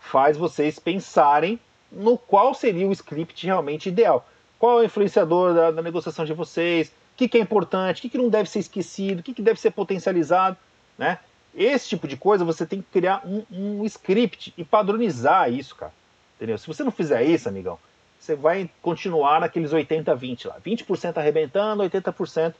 faz 0.00 0.36
vocês 0.36 0.78
pensarem 0.78 1.58
no 1.90 2.16
qual 2.16 2.54
seria 2.54 2.86
o 2.86 2.92
script 2.92 3.44
realmente 3.46 3.88
ideal. 3.88 4.28
Qual 4.58 4.78
é 4.78 4.82
o 4.82 4.84
influenciador 4.84 5.54
da, 5.54 5.70
da 5.70 5.82
negociação 5.82 6.24
de 6.24 6.32
vocês? 6.32 6.88
O 6.88 6.92
que, 7.16 7.28
que 7.28 7.38
é 7.38 7.40
importante? 7.40 7.98
O 7.98 8.02
que, 8.02 8.08
que 8.08 8.18
não 8.18 8.28
deve 8.28 8.48
ser 8.48 8.58
esquecido? 8.58 9.20
O 9.20 9.22
que, 9.22 9.34
que 9.34 9.42
deve 9.42 9.60
ser 9.60 9.70
potencializado? 9.70 10.56
Né? 10.96 11.18
Esse 11.54 11.88
tipo 11.88 12.06
de 12.06 12.16
coisa 12.16 12.44
você 12.44 12.66
tem 12.66 12.80
que 12.80 12.88
criar 12.90 13.22
um, 13.24 13.44
um 13.50 13.84
script 13.84 14.52
e 14.56 14.64
padronizar 14.64 15.52
isso, 15.52 15.74
cara. 15.74 15.92
Entendeu? 16.36 16.58
Se 16.58 16.66
você 16.66 16.84
não 16.84 16.92
fizer 16.92 17.24
isso, 17.24 17.48
amigão, 17.48 17.78
você 18.18 18.34
vai 18.34 18.70
continuar 18.82 19.40
naqueles 19.40 19.72
80-20 19.72 20.46
lá. 20.46 20.56
20% 20.64 21.16
arrebentando, 21.16 21.82
80%, 21.82 22.54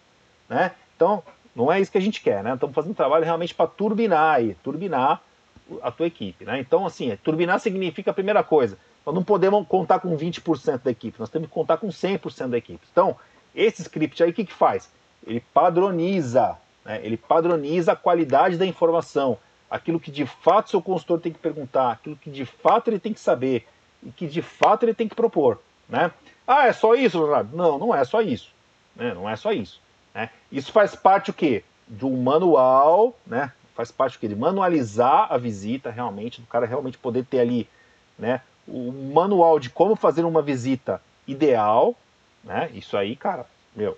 né? 0.49 0.73
Então, 0.97 1.23
não 1.55 1.71
é 1.73 1.81
isso 1.81 1.91
que 1.91 1.99
a 1.99 2.01
gente 2.01 2.21
quer, 2.21 2.43
né? 2.43 2.55
Estamos 2.55 2.75
fazendo 2.75 2.93
um 2.93 2.95
trabalho 2.95 3.25
realmente 3.25 3.55
para 3.55 3.67
turbinar 3.67 4.37
aí, 4.37 4.55
turbinar 4.63 5.23
a 5.83 5.91
tua 5.91 6.07
equipe, 6.07 6.45
né? 6.45 6.59
Então, 6.59 6.87
assim, 6.87 7.17
turbinar 7.23 7.61
significa 7.61 8.11
a 8.11 8.15
primeira 8.15 8.43
coisa, 8.43 8.79
Nós 9.09 9.15
não 9.15 9.25
podemos 9.25 9.67
contar 9.67 10.01
com 10.01 10.15
20% 10.15 10.83
da 10.83 10.91
equipe, 10.91 11.19
nós 11.19 11.31
temos 11.31 11.49
que 11.49 11.55
contar 11.55 11.79
com 11.79 11.89
100% 11.89 12.49
da 12.49 12.59
equipe. 12.59 12.87
Então, 12.93 13.17
esse 13.55 13.81
script 13.81 14.23
aí, 14.23 14.29
o 14.29 14.35
que, 14.35 14.45
que 14.45 14.53
faz? 14.53 14.91
Ele 15.27 15.41
padroniza, 15.41 16.59
né? 16.85 17.01
ele 17.03 17.17
padroniza 17.17 17.93
a 17.93 17.97
qualidade 17.97 18.59
da 18.59 18.67
informação, 18.67 19.39
aquilo 19.71 19.99
que 19.99 20.11
de 20.11 20.27
fato 20.27 20.69
seu 20.69 20.83
consultor 20.83 21.21
tem 21.23 21.33
que 21.33 21.39
perguntar, 21.39 21.93
aquilo 21.93 22.17
que 22.17 22.31
de 22.31 22.45
fato 22.45 22.91
ele 22.91 22.99
tem 22.99 23.15
que 23.15 23.21
saber 23.21 23.67
e 24.03 24.11
que 24.11 24.27
de 24.27 24.43
fato 24.43 24.83
ele 24.83 24.93
tem 24.93 25.09
que 25.09 25.15
propor. 25.15 25.59
Né? 25.89 26.13
Ah, 26.47 26.67
é 26.67 26.73
só 26.75 26.95
isso, 26.95 27.19
Leonardo? 27.19 27.57
Não, 27.57 27.79
não 27.79 27.95
é 27.95 28.05
só 28.05 28.21
isso. 28.21 28.53
Né? 28.95 29.15
Não 29.15 29.27
é 29.27 29.37
só 29.37 29.53
isso. 29.53 29.81
Né? 30.15 30.29
Isso 30.53 30.71
faz 30.71 30.95
parte 30.95 31.31
o 31.31 31.33
quê? 31.33 31.65
De 31.89 32.05
um 32.05 32.23
manual, 32.23 33.17
né? 33.27 33.53
Faz 33.75 33.91
parte 33.91 34.19
o 34.19 34.21
quê? 34.21 34.29
De 34.29 34.37
manualizar 34.37 35.33
a 35.33 35.39
visita 35.39 35.91
realmente, 35.91 36.43
do 36.43 36.47
cara 36.47 36.67
realmente 36.67 36.99
poder 36.99 37.25
ter 37.25 37.41
ali 37.41 37.67
né, 38.19 38.43
o 38.69 38.93
manual 38.93 39.59
de 39.59 39.71
como 39.71 39.97
fazer 39.97 40.25
uma 40.25 40.43
visita 40.43 41.01
ideal. 41.27 41.95
Né? 42.45 42.71
Isso 42.75 42.97
aí, 42.97 43.17
cara, 43.17 43.47
meu, 43.75 43.97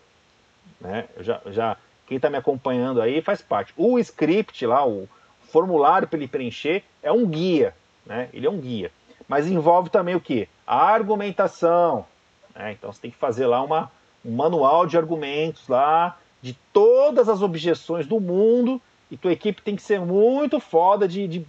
né? 0.81 1.07
Já, 1.21 1.41
já, 1.47 1.77
quem 2.07 2.17
está 2.17 2.31
me 2.31 2.37
acompanhando 2.37 3.03
aí 3.03 3.21
faz 3.21 3.43
parte. 3.43 3.73
O 3.77 3.99
script 3.99 4.65
lá, 4.65 4.87
o 4.87 5.09
formulário 5.51 6.09
para 6.09 6.19
ele 6.19 6.29
preencher, 6.29 6.85
é 7.03 7.13
um 7.13 7.27
guia. 7.27 7.75
Né? 8.07 8.29
Ele 8.33 8.47
é 8.47 8.51
um 8.51 8.59
guia. 8.59 8.91
Mas 9.29 9.47
envolve 9.47 9.91
também 9.91 10.15
o 10.15 10.21
que? 10.21 10.49
A 10.67 10.77
argumentação. 10.77 12.07
Né? 12.55 12.73
Então 12.73 12.93
você 12.93 13.01
tem 13.01 13.11
que 13.11 13.17
fazer 13.17 13.47
lá 13.47 13.63
uma, 13.63 13.91
um 14.25 14.35
manual 14.35 14.87
de 14.87 14.97
argumentos 14.97 15.69
lá 15.69 16.17
de 16.43 16.55
todas 16.73 17.29
as 17.29 17.43
objeções 17.43 18.07
do 18.07 18.19
mundo 18.19 18.81
e 19.11 19.17
tua 19.17 19.33
equipe 19.33 19.61
tem 19.61 19.77
que 19.77 19.83
ser 19.83 20.01
muito 20.01 20.61
foda 20.61 21.07
de, 21.07 21.27
de 21.27 21.47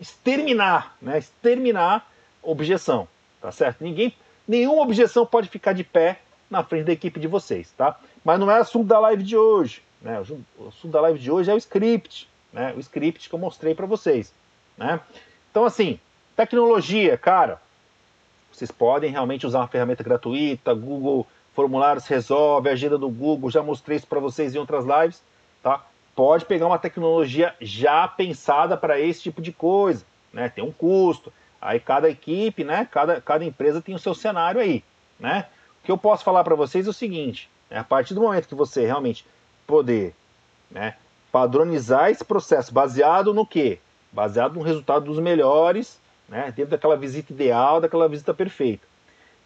exterminar, 0.00 0.96
né? 1.00 1.18
Exterminar 1.18 2.10
objeção, 2.42 3.06
tá 3.40 3.52
certo? 3.52 3.84
Ninguém, 3.84 4.14
nenhuma 4.48 4.82
objeção 4.82 5.26
pode 5.26 5.48
ficar 5.48 5.74
de 5.74 5.84
pé 5.84 6.20
na 6.50 6.64
frente 6.64 6.86
da 6.86 6.92
equipe 6.92 7.20
de 7.20 7.28
vocês, 7.28 7.70
tá? 7.76 7.98
Mas 8.24 8.40
não 8.40 8.50
é 8.50 8.58
assunto 8.58 8.86
da 8.86 8.98
live 8.98 9.22
de 9.22 9.36
hoje, 9.36 9.82
né? 10.00 10.18
O 10.58 10.68
assunto 10.68 10.88
da 10.88 11.00
live 11.02 11.18
de 11.18 11.30
hoje 11.30 11.50
é 11.50 11.54
o 11.54 11.58
script, 11.58 12.28
né? 12.52 12.72
O 12.76 12.80
script 12.80 13.28
que 13.28 13.34
eu 13.34 13.38
mostrei 13.38 13.74
para 13.74 13.86
vocês, 13.86 14.32
né? 14.76 15.00
Então 15.50 15.64
assim, 15.64 16.00
tecnologia, 16.34 17.18
cara, 17.18 17.60
vocês 18.50 18.70
podem 18.70 19.10
realmente 19.10 19.46
usar 19.46 19.60
uma 19.60 19.68
ferramenta 19.68 20.02
gratuita, 20.02 20.74
Google 20.74 21.26
Formulários 21.54 22.06
resolve, 22.06 22.70
agenda 22.70 22.96
do 22.96 23.08
Google, 23.08 23.50
já 23.50 23.62
mostrei 23.62 23.96
isso 23.96 24.06
para 24.06 24.20
vocês 24.20 24.54
em 24.54 24.58
outras 24.58 24.84
lives, 24.84 25.22
tá? 25.62 25.84
Pode 26.14 26.44
pegar 26.44 26.66
uma 26.66 26.78
tecnologia 26.78 27.54
já 27.60 28.06
pensada 28.06 28.76
para 28.76 29.00
esse 29.00 29.22
tipo 29.22 29.40
de 29.40 29.52
coisa, 29.52 30.04
né? 30.32 30.48
Tem 30.48 30.62
um 30.62 30.72
custo. 30.72 31.32
Aí 31.60 31.78
cada 31.78 32.08
equipe, 32.08 32.64
né? 32.64 32.88
Cada, 32.90 33.20
cada 33.20 33.44
empresa 33.44 33.80
tem 33.80 33.94
o 33.94 33.98
seu 33.98 34.14
cenário 34.14 34.60
aí, 34.60 34.82
né? 35.18 35.46
O 35.82 35.86
que 35.86 35.92
eu 35.92 35.98
posso 35.98 36.24
falar 36.24 36.44
para 36.44 36.54
vocês 36.54 36.86
é 36.86 36.90
o 36.90 36.94
seguinte: 36.94 37.48
né? 37.70 37.78
a 37.78 37.84
partir 37.84 38.14
do 38.14 38.20
momento 38.20 38.48
que 38.48 38.54
você 38.54 38.84
realmente 38.84 39.24
poder, 39.66 40.14
né? 40.70 40.96
Padronizar 41.30 42.10
esse 42.10 42.24
processo 42.24 42.72
baseado 42.74 43.32
no 43.32 43.46
quê? 43.46 43.78
Baseado 44.10 44.54
no 44.54 44.62
resultado 44.62 45.04
dos 45.04 45.18
melhores, 45.18 46.00
né? 46.28 46.52
Dentro 46.56 46.72
daquela 46.72 46.96
visita 46.96 47.32
ideal, 47.32 47.80
daquela 47.80 48.08
visita 48.08 48.34
perfeita. 48.34 48.90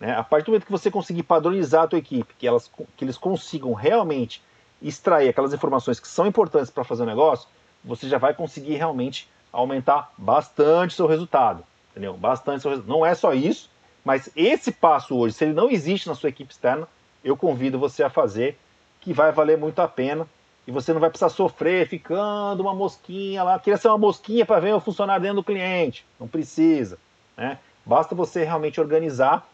Né? 0.00 0.14
A 0.14 0.22
partir 0.22 0.46
do 0.46 0.50
momento 0.50 0.66
que 0.66 0.72
você 0.72 0.90
conseguir 0.90 1.22
padronizar 1.22 1.84
a 1.84 1.86
tua 1.86 1.98
equipe, 1.98 2.34
que, 2.38 2.46
elas, 2.46 2.70
que 2.96 3.04
eles 3.04 3.16
consigam 3.16 3.72
realmente 3.72 4.42
extrair 4.82 5.28
aquelas 5.28 5.52
informações 5.52 5.98
que 5.98 6.08
são 6.08 6.26
importantes 6.26 6.70
para 6.70 6.84
fazer 6.84 7.02
o 7.02 7.06
negócio, 7.06 7.48
você 7.84 8.08
já 8.08 8.18
vai 8.18 8.34
conseguir 8.34 8.74
realmente 8.74 9.28
aumentar 9.52 10.12
bastante 10.16 10.94
seu 10.94 11.06
resultado. 11.06 11.64
Entendeu? 11.90 12.14
Bastante 12.14 12.62
seu 12.62 12.70
resultado. 12.70 12.92
Não 12.92 13.06
é 13.06 13.14
só 13.14 13.32
isso, 13.32 13.70
mas 14.04 14.28
esse 14.34 14.72
passo 14.72 15.16
hoje, 15.16 15.34
se 15.34 15.44
ele 15.44 15.54
não 15.54 15.70
existe 15.70 16.08
na 16.08 16.14
sua 16.14 16.28
equipe 16.28 16.52
externa, 16.52 16.88
eu 17.22 17.36
convido 17.36 17.78
você 17.78 18.02
a 18.02 18.10
fazer, 18.10 18.58
que 19.00 19.12
vai 19.12 19.32
valer 19.32 19.56
muito 19.56 19.80
a 19.80 19.88
pena. 19.88 20.26
E 20.66 20.72
você 20.72 20.94
não 20.94 21.00
vai 21.00 21.10
precisar 21.10 21.28
sofrer 21.28 21.86
ficando 21.86 22.62
uma 22.62 22.74
mosquinha 22.74 23.42
lá. 23.42 23.58
Queria 23.58 23.76
ser 23.76 23.88
uma 23.88 23.98
mosquinha 23.98 24.46
para 24.46 24.60
ver 24.60 24.74
o 24.74 24.80
funcionário 24.80 25.22
dentro 25.22 25.36
do 25.36 25.44
cliente. 25.44 26.06
Não 26.18 26.26
precisa. 26.26 26.98
Né? 27.36 27.58
Basta 27.84 28.14
você 28.14 28.44
realmente 28.44 28.80
organizar 28.80 29.46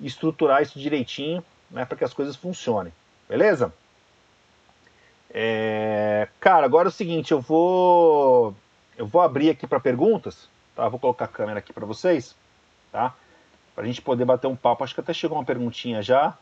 e 0.00 0.06
estruturar 0.06 0.62
isso 0.62 0.78
direitinho 0.78 1.42
né, 1.70 1.84
para 1.84 1.96
que 1.96 2.04
as 2.04 2.12
coisas 2.12 2.34
funcionem. 2.34 2.92
Beleza? 3.28 3.72
É, 5.30 6.28
cara, 6.40 6.64
agora 6.64 6.88
é 6.88 6.90
o 6.90 6.92
seguinte, 6.92 7.32
eu 7.32 7.40
vou 7.40 8.54
eu 8.96 9.06
vou 9.06 9.20
abrir 9.20 9.50
aqui 9.50 9.66
para 9.66 9.78
perguntas, 9.78 10.48
tá? 10.74 10.88
Vou 10.88 10.98
colocar 10.98 11.26
a 11.26 11.28
câmera 11.28 11.58
aqui 11.58 11.72
para 11.72 11.84
vocês, 11.84 12.34
tá? 12.90 13.14
Para 13.74 13.84
a 13.84 13.86
gente 13.86 14.00
poder 14.00 14.24
bater 14.24 14.46
um 14.46 14.56
papo. 14.56 14.82
Acho 14.82 14.94
que 14.94 15.00
até 15.00 15.12
chegou 15.12 15.36
uma 15.36 15.44
perguntinha 15.44 16.02
já. 16.02 16.36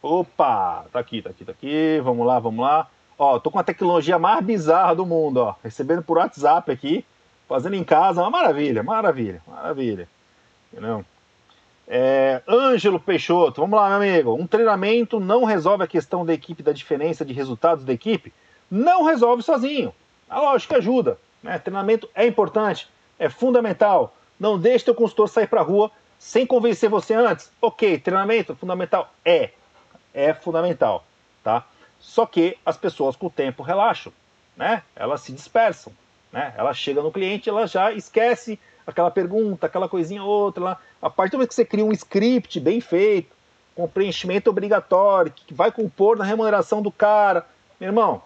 Opa, 0.00 0.86
tá 0.92 0.98
aqui, 0.98 1.20
tá 1.20 1.30
aqui, 1.30 1.44
tá 1.44 1.52
aqui. 1.52 2.00
Vamos 2.02 2.26
lá, 2.26 2.38
vamos 2.38 2.64
lá. 2.64 2.88
Ó, 3.18 3.38
tô 3.38 3.50
com 3.50 3.58
a 3.58 3.64
tecnologia 3.64 4.18
mais 4.18 4.44
bizarra 4.44 4.94
do 4.94 5.06
mundo, 5.06 5.38
ó, 5.38 5.54
recebendo 5.62 6.02
por 6.02 6.18
WhatsApp 6.18 6.70
aqui, 6.72 7.04
fazendo 7.48 7.76
em 7.76 7.84
casa, 7.84 8.20
uma 8.20 8.30
maravilha, 8.30 8.82
maravilha, 8.82 9.40
maravilha. 9.46 10.08
Entendeu? 10.72 11.04
É, 11.86 12.42
Ângelo 12.48 12.98
Peixoto, 12.98 13.60
vamos 13.60 13.78
lá, 13.78 13.88
meu 13.88 13.96
amigo. 13.96 14.34
Um 14.34 14.46
treinamento 14.46 15.20
não 15.20 15.44
resolve 15.44 15.84
a 15.84 15.86
questão 15.86 16.24
da 16.24 16.32
equipe, 16.32 16.62
da 16.62 16.72
diferença 16.72 17.24
de 17.24 17.32
resultados 17.32 17.84
da 17.84 17.92
equipe? 17.92 18.32
Não 18.70 19.04
resolve 19.04 19.42
sozinho. 19.42 19.94
A 20.28 20.40
lógica 20.40 20.78
ajuda. 20.78 21.18
Né? 21.42 21.58
Treinamento 21.58 22.08
é 22.14 22.26
importante, 22.26 22.88
é 23.18 23.28
fundamental. 23.28 24.16
Não 24.40 24.58
deixe 24.58 24.86
teu 24.86 24.94
consultor 24.94 25.28
sair 25.28 25.46
para 25.46 25.60
rua 25.60 25.90
sem 26.18 26.46
convencer 26.46 26.88
você 26.88 27.14
antes. 27.14 27.52
Ok, 27.60 27.98
treinamento 27.98 28.56
fundamental? 28.56 29.12
É. 29.24 29.50
É 30.12 30.32
fundamental. 30.32 31.04
Tá? 31.42 31.64
Só 32.00 32.24
que 32.24 32.56
as 32.64 32.76
pessoas 32.76 33.14
com 33.14 33.26
o 33.26 33.30
tempo 33.30 33.62
relaxam. 33.62 34.12
Né? 34.56 34.82
Elas 34.96 35.20
se 35.20 35.32
dispersam. 35.32 35.92
Né? 36.32 36.54
Ela 36.56 36.72
chega 36.72 37.02
no 37.02 37.12
cliente, 37.12 37.48
ela 37.48 37.66
já 37.66 37.92
esquece 37.92 38.58
aquela 38.86 39.10
pergunta, 39.10 39.66
aquela 39.66 39.88
coisinha 39.88 40.22
outra 40.22 40.64
lá. 40.64 40.80
A 41.00 41.10
partir 41.10 41.32
do 41.32 41.38
momento 41.38 41.48
que 41.48 41.54
você 41.54 41.64
cria 41.64 41.84
um 41.84 41.92
script 41.92 42.60
bem 42.60 42.80
feito, 42.80 43.34
com 43.74 43.88
preenchimento 43.88 44.50
obrigatório, 44.50 45.32
que 45.32 45.52
vai 45.52 45.72
compor 45.72 46.16
na 46.16 46.24
remuneração 46.24 46.80
do 46.80 46.92
cara, 46.92 47.46
meu 47.80 47.88
irmão, 47.88 48.22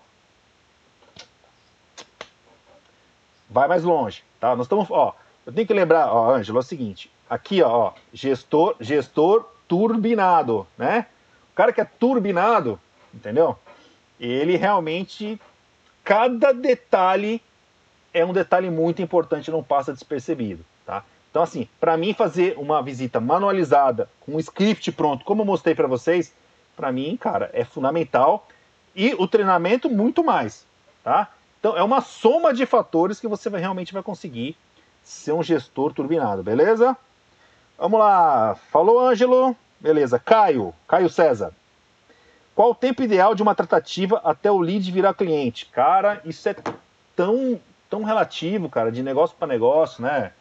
vai 3.49 3.67
mais 3.67 3.83
longe, 3.83 4.23
tá? 4.39 4.55
Nós 4.55 4.67
estamos, 4.67 4.91
ó, 4.91 5.17
eu 5.47 5.53
tenho 5.53 5.67
que 5.67 5.73
lembrar, 5.73 6.13
ó, 6.13 6.35
Ângelo, 6.35 6.59
é 6.59 6.61
o 6.61 6.65
seguinte, 6.65 7.11
aqui, 7.31 7.63
ó, 7.63 7.93
gestor, 8.13 8.77
gestor 8.81 9.49
turbinado, 9.67 10.67
né? 10.77 11.07
O 11.53 11.57
cara 11.57 11.73
que 11.73 11.81
é 11.81 11.85
turbinado, 11.85 12.79
entendeu? 13.13 13.57
Ele 14.21 14.57
realmente 14.57 15.41
cada 16.05 16.53
detalhe 16.53 17.43
é 18.19 18.25
um 18.25 18.33
detalhe 18.33 18.71
muito 18.71 19.01
importante, 19.03 19.51
não 19.51 19.63
passa 19.63 19.93
despercebido, 19.93 20.65
tá? 20.85 21.05
Então, 21.31 21.43
assim, 21.43 21.69
para 21.79 21.97
mim 21.97 22.13
fazer 22.13 22.57
uma 22.59 22.83
visita 22.83 23.21
manualizada, 23.21 24.09
com 24.21 24.35
um 24.35 24.39
script 24.39 24.91
pronto, 24.93 25.25
como 25.25 25.43
eu 25.43 25.47
mostrei 25.47 25.75
para 25.75 25.87
vocês, 25.87 26.33
para 26.77 26.91
mim, 26.91 27.17
cara, 27.17 27.51
é 27.53 27.65
fundamental. 27.65 28.47
E 28.95 29.15
o 29.15 29.29
treinamento, 29.29 29.91
muito 29.91 30.25
mais, 30.25 30.67
tá? 31.05 31.29
Então, 31.61 31.77
é 31.77 31.83
uma 31.83 32.01
soma 32.01 32.55
de 32.55 32.65
fatores 32.67 33.21
que 33.21 33.29
você 33.29 33.51
vai, 33.51 33.61
realmente 33.61 33.93
vai 33.93 34.03
conseguir 34.03 34.57
ser 35.03 35.33
um 35.33 35.43
gestor 35.43 35.93
turbinado, 35.93 36.43
beleza? 36.43 36.97
Vamos 37.79 38.01
lá. 38.01 38.57
Falou, 38.71 38.99
Ângelo. 39.01 39.57
Beleza. 39.81 40.19
Caio, 40.19 40.75
Caio 40.87 41.09
César. 41.09 41.53
Qual 42.55 42.71
o 42.71 42.75
tempo 42.75 43.03
ideal 43.03 43.35
de 43.35 43.43
uma 43.43 43.55
tratativa 43.55 44.21
até 44.25 44.51
o 44.51 44.59
lead 44.59 44.91
virar 44.91 45.15
cliente? 45.15 45.67
Cara, 45.67 46.21
isso 46.25 46.49
é 46.49 46.57
tão 47.15 47.61
tão 47.89 48.03
relativo, 48.03 48.69
cara, 48.69 48.93
de 48.93 49.03
negócio 49.03 49.37
para 49.37 49.49
negócio, 49.49 50.03
né? 50.03 50.33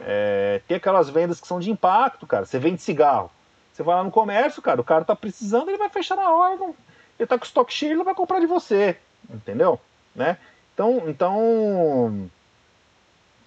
É, 0.00 0.60
tem 0.66 0.76
aquelas 0.76 1.08
vendas 1.08 1.40
que 1.40 1.46
são 1.46 1.58
de 1.58 1.70
impacto, 1.70 2.26
cara. 2.26 2.44
Você 2.44 2.58
vende 2.58 2.82
cigarro. 2.82 3.30
Você 3.72 3.82
vai 3.82 3.96
lá 3.96 4.04
no 4.04 4.10
comércio, 4.10 4.62
cara, 4.62 4.80
o 4.80 4.84
cara 4.84 5.04
tá 5.04 5.14
precisando, 5.14 5.68
ele 5.68 5.78
vai 5.78 5.88
fechar 5.88 6.16
na 6.16 6.30
hora. 6.30 6.56
Não, 6.56 6.74
ele 7.18 7.26
tá 7.26 7.38
com 7.38 7.44
estoque 7.44 7.72
cheio, 7.72 7.92
ele 7.92 8.04
vai 8.04 8.14
comprar 8.14 8.40
de 8.40 8.46
você. 8.46 8.96
Entendeu? 9.28 9.80
Né? 10.14 10.38
Então, 10.72 11.02
então 11.06 12.30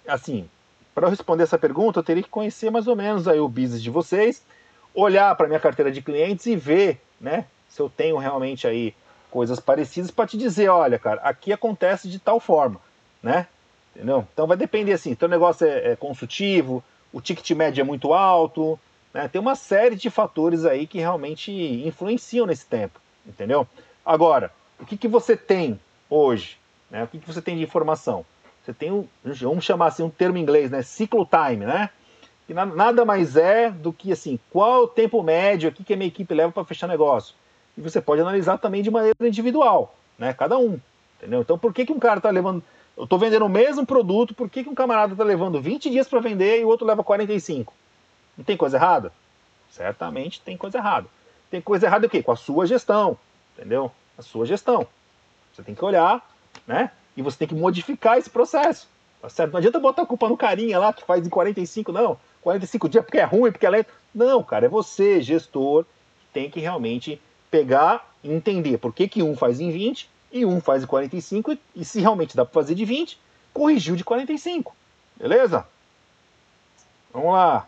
assim, 0.06 0.48
para 0.94 1.06
eu 1.06 1.10
responder 1.10 1.44
essa 1.44 1.58
pergunta, 1.58 2.00
eu 2.00 2.04
teria 2.04 2.22
que 2.22 2.28
conhecer 2.28 2.70
mais 2.70 2.86
ou 2.86 2.96
menos 2.96 3.28
aí 3.28 3.40
o 3.40 3.48
business 3.48 3.82
de 3.82 3.90
vocês, 3.90 4.42
olhar 4.94 5.34
para 5.36 5.46
minha 5.46 5.60
carteira 5.60 5.90
de 5.90 6.02
clientes 6.02 6.46
e 6.46 6.56
ver, 6.56 7.00
né, 7.20 7.46
se 7.68 7.80
eu 7.80 7.88
tenho 7.88 8.18
realmente 8.18 8.66
aí 8.66 8.94
coisas 9.30 9.60
parecidas 9.60 10.10
para 10.10 10.26
te 10.26 10.36
dizer, 10.36 10.68
olha, 10.68 10.98
cara, 10.98 11.20
aqui 11.22 11.52
acontece 11.52 12.08
de 12.08 12.18
tal 12.18 12.40
forma 12.40 12.80
né? 13.22 13.46
Entendeu? 13.94 14.26
Então 14.32 14.46
vai 14.46 14.56
depender 14.56 14.92
assim, 14.92 15.14
teu 15.14 15.28
negócio 15.28 15.66
é, 15.66 15.92
é 15.92 15.96
consultivo, 15.96 16.82
o 17.12 17.20
ticket 17.20 17.50
médio 17.52 17.82
é 17.82 17.84
muito 17.84 18.12
alto, 18.12 18.78
né? 19.12 19.28
Tem 19.28 19.40
uma 19.40 19.54
série 19.54 19.96
de 19.96 20.08
fatores 20.08 20.64
aí 20.64 20.86
que 20.86 20.98
realmente 20.98 21.52
influenciam 21.52 22.46
nesse 22.46 22.66
tempo, 22.66 23.00
entendeu? 23.26 23.66
Agora, 24.04 24.52
o 24.78 24.86
que, 24.86 24.96
que 24.96 25.08
você 25.08 25.36
tem 25.36 25.78
hoje? 26.08 26.56
Né? 26.90 27.02
O 27.02 27.08
que, 27.08 27.18
que 27.18 27.26
você 27.26 27.42
tem 27.42 27.56
de 27.56 27.64
informação? 27.64 28.24
Você 28.62 28.72
tem, 28.72 28.92
um, 28.92 29.06
vamos 29.24 29.64
chamar 29.64 29.86
assim, 29.86 30.02
um 30.02 30.10
termo 30.10 30.38
em 30.38 30.42
inglês, 30.42 30.70
né? 30.70 30.82
Ciclo 30.82 31.26
time, 31.26 31.66
né? 31.66 31.90
que 32.50 32.54
nada 32.54 33.04
mais 33.04 33.36
é 33.36 33.70
do 33.70 33.92
que 33.92 34.10
assim, 34.10 34.36
qual 34.50 34.82
o 34.82 34.88
tempo 34.88 35.22
médio 35.22 35.68
aqui 35.68 35.84
que 35.84 35.94
a 35.94 35.96
minha 35.96 36.08
equipe 36.08 36.34
leva 36.34 36.50
para 36.50 36.64
fechar 36.64 36.88
negócio. 36.88 37.32
E 37.78 37.80
você 37.80 38.00
pode 38.00 38.20
analisar 38.20 38.58
também 38.58 38.82
de 38.82 38.90
maneira 38.90 39.14
individual, 39.20 39.94
né? 40.18 40.32
Cada 40.32 40.58
um, 40.58 40.76
entendeu? 41.16 41.42
Então, 41.42 41.56
por 41.56 41.72
que, 41.72 41.86
que 41.86 41.92
um 41.92 42.00
cara 42.00 42.18
está 42.18 42.28
levando. 42.28 42.60
Eu 42.96 43.04
estou 43.04 43.18
vendendo 43.18 43.44
o 43.44 43.48
mesmo 43.48 43.86
produto, 43.86 44.34
por 44.34 44.48
que, 44.48 44.62
que 44.62 44.68
um 44.68 44.74
camarada 44.74 45.12
está 45.12 45.24
levando 45.24 45.60
20 45.60 45.90
dias 45.90 46.08
para 46.08 46.20
vender 46.20 46.60
e 46.60 46.64
o 46.64 46.68
outro 46.68 46.86
leva 46.86 47.02
45? 47.02 47.72
Não 48.36 48.44
tem 48.44 48.56
coisa 48.56 48.76
errada? 48.76 49.12
Certamente 49.70 50.40
tem 50.40 50.56
coisa 50.56 50.78
errada. 50.78 51.06
Tem 51.50 51.60
coisa 51.60 51.86
errada 51.86 52.06
o 52.06 52.10
quê? 52.10 52.22
Com 52.22 52.32
a 52.32 52.36
sua 52.36 52.66
gestão, 52.66 53.16
entendeu? 53.56 53.90
A 54.18 54.22
sua 54.22 54.44
gestão. 54.44 54.86
Você 55.52 55.62
tem 55.62 55.74
que 55.74 55.84
olhar, 55.84 56.28
né? 56.66 56.90
E 57.16 57.22
você 57.22 57.38
tem 57.38 57.48
que 57.48 57.54
modificar 57.54 58.18
esse 58.18 58.30
processo. 58.30 58.88
Tá 59.20 59.28
certo? 59.28 59.52
Não 59.52 59.58
adianta 59.58 59.78
botar 59.78 60.02
a 60.02 60.06
culpa 60.06 60.28
no 60.28 60.36
carinha 60.36 60.78
lá 60.78 60.92
que 60.92 61.04
faz 61.04 61.26
em 61.26 61.30
45, 61.30 61.92
não. 61.92 62.18
45 62.42 62.88
dias 62.88 63.04
porque 63.04 63.18
é 63.18 63.24
ruim, 63.24 63.52
porque 63.52 63.66
é 63.66 63.70
lento. 63.70 63.92
Não, 64.14 64.42
cara, 64.42 64.66
é 64.66 64.68
você, 64.68 65.20
gestor, 65.20 65.84
que 65.84 66.26
tem 66.32 66.50
que 66.50 66.60
realmente 66.60 67.20
pegar 67.50 68.14
e 68.22 68.32
entender 68.32 68.78
por 68.78 68.94
que, 68.94 69.08
que 69.08 69.22
um 69.22 69.36
faz 69.36 69.60
em 69.60 69.70
20 69.70 70.08
e 70.32 70.44
um 70.44 70.60
faz 70.60 70.82
em 70.82 70.86
45 70.86 71.56
e 71.74 71.84
se 71.84 72.00
realmente 72.00 72.36
dá 72.36 72.44
para 72.44 72.54
fazer 72.54 72.74
de 72.74 72.84
20, 72.84 73.18
corrigiu 73.52 73.96
de 73.96 74.04
45. 74.04 74.74
Beleza? 75.16 75.66
Vamos 77.12 77.32
lá. 77.32 77.66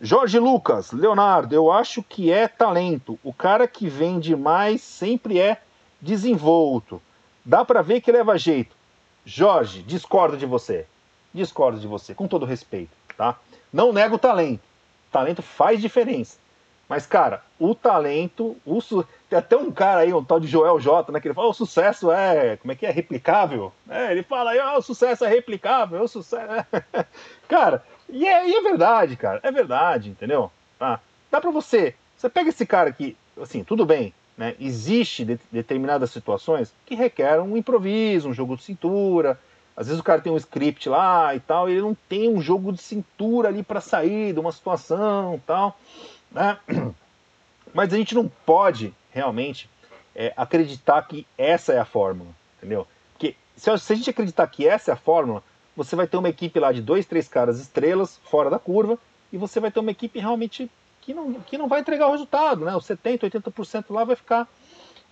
Jorge 0.00 0.38
Lucas, 0.38 0.92
Leonardo, 0.92 1.54
eu 1.54 1.72
acho 1.72 2.02
que 2.02 2.30
é 2.30 2.46
talento. 2.46 3.18
O 3.24 3.32
cara 3.32 3.66
que 3.66 3.88
vende 3.88 4.36
mais 4.36 4.82
sempre 4.82 5.40
é 5.40 5.62
desenvolto. 6.00 7.00
Dá 7.44 7.64
para 7.64 7.80
ver 7.80 8.00
que 8.00 8.12
leva 8.12 8.36
jeito. 8.36 8.76
Jorge, 9.24 9.82
discordo 9.82 10.36
de 10.36 10.44
você. 10.44 10.86
Discordo 11.32 11.78
de 11.78 11.86
você, 11.86 12.14
com 12.14 12.28
todo 12.28 12.44
respeito, 12.44 12.90
tá? 13.16 13.38
Não 13.72 13.92
nego 13.92 14.18
talento. 14.18 14.62
Talento 15.10 15.42
faz 15.42 15.80
diferença. 15.80 16.38
Mas, 16.88 17.06
cara, 17.06 17.42
o 17.58 17.74
talento. 17.74 18.56
O 18.64 18.80
su... 18.80 19.06
Tem 19.28 19.38
até 19.38 19.56
um 19.56 19.72
cara 19.72 20.00
aí, 20.00 20.14
um 20.14 20.22
tal 20.22 20.38
de 20.38 20.46
Joel 20.46 20.78
J, 20.78 21.10
né? 21.10 21.20
Que 21.20 21.28
ele 21.28 21.34
fala: 21.34 21.48
o 21.48 21.54
sucesso 21.54 22.12
é. 22.12 22.56
Como 22.56 22.72
é 22.72 22.76
que 22.76 22.86
é? 22.86 22.90
Replicável? 22.90 23.72
É, 23.88 24.12
ele 24.12 24.22
fala 24.22 24.50
aí: 24.50 24.60
oh, 24.60 24.78
o 24.78 24.82
sucesso 24.82 25.24
é 25.24 25.28
replicável, 25.28 26.02
o 26.02 26.08
sucesso. 26.08 26.52
É... 26.52 27.04
cara, 27.48 27.82
e 28.08 28.26
é, 28.26 28.48
e 28.48 28.54
é, 28.54 28.62
verdade, 28.62 29.16
cara. 29.16 29.40
É 29.42 29.50
verdade, 29.50 30.10
entendeu? 30.10 30.50
Tá? 30.78 31.00
Dá 31.30 31.40
pra 31.40 31.50
você. 31.50 31.94
Você 32.16 32.28
pega 32.28 32.50
esse 32.50 32.64
cara 32.64 32.88
aqui, 32.88 33.16
assim, 33.40 33.64
tudo 33.64 33.84
bem. 33.84 34.14
Né? 34.36 34.54
Existe 34.60 35.24
de, 35.24 35.40
determinadas 35.50 36.10
situações 36.10 36.72
que 36.84 36.94
requerem 36.94 37.40
um 37.40 37.56
improviso, 37.56 38.28
um 38.28 38.34
jogo 38.34 38.56
de 38.56 38.62
cintura. 38.62 39.38
Às 39.76 39.88
vezes 39.88 40.00
o 40.00 40.04
cara 40.04 40.22
tem 40.22 40.32
um 40.32 40.36
script 40.36 40.88
lá 40.88 41.34
e 41.34 41.40
tal, 41.40 41.68
e 41.68 41.72
ele 41.72 41.82
não 41.82 41.96
tem 42.08 42.30
um 42.30 42.40
jogo 42.40 42.72
de 42.72 42.80
cintura 42.80 43.48
ali 43.48 43.62
para 43.62 43.80
sair 43.80 44.32
de 44.32 44.40
uma 44.40 44.52
situação 44.52 45.40
tal. 45.46 45.78
Né? 46.36 46.58
Mas 47.72 47.92
a 47.92 47.96
gente 47.96 48.14
não 48.14 48.30
pode 48.44 48.94
realmente 49.10 49.68
é, 50.14 50.32
acreditar 50.36 51.02
que 51.02 51.26
essa 51.38 51.72
é 51.72 51.78
a 51.78 51.84
fórmula, 51.84 52.30
entendeu? 52.58 52.86
Porque 53.12 53.34
se, 53.56 53.70
a 53.70 53.76
gente 53.76 54.10
acreditar 54.10 54.46
que 54.46 54.68
essa 54.68 54.90
é 54.90 54.94
a 54.94 54.96
fórmula, 54.96 55.42
você 55.74 55.96
vai 55.96 56.06
ter 56.06 56.18
uma 56.18 56.28
equipe 56.28 56.60
lá 56.60 56.72
de 56.72 56.82
dois, 56.82 57.06
três 57.06 57.26
caras 57.26 57.58
estrelas 57.58 58.20
fora 58.24 58.50
da 58.50 58.58
curva 58.58 58.98
e 59.32 59.38
você 59.38 59.58
vai 59.58 59.70
ter 59.70 59.80
uma 59.80 59.90
equipe 59.90 60.18
realmente 60.18 60.70
que 61.00 61.14
não, 61.14 61.34
que 61.34 61.56
não 61.56 61.68
vai 61.68 61.80
entregar 61.80 62.08
o 62.08 62.12
resultado, 62.12 62.64
né? 62.64 62.76
Os 62.76 62.86
70%, 62.86 63.30
80% 63.30 63.84
lá 63.90 64.04
vai 64.04 64.16
ficar 64.16 64.48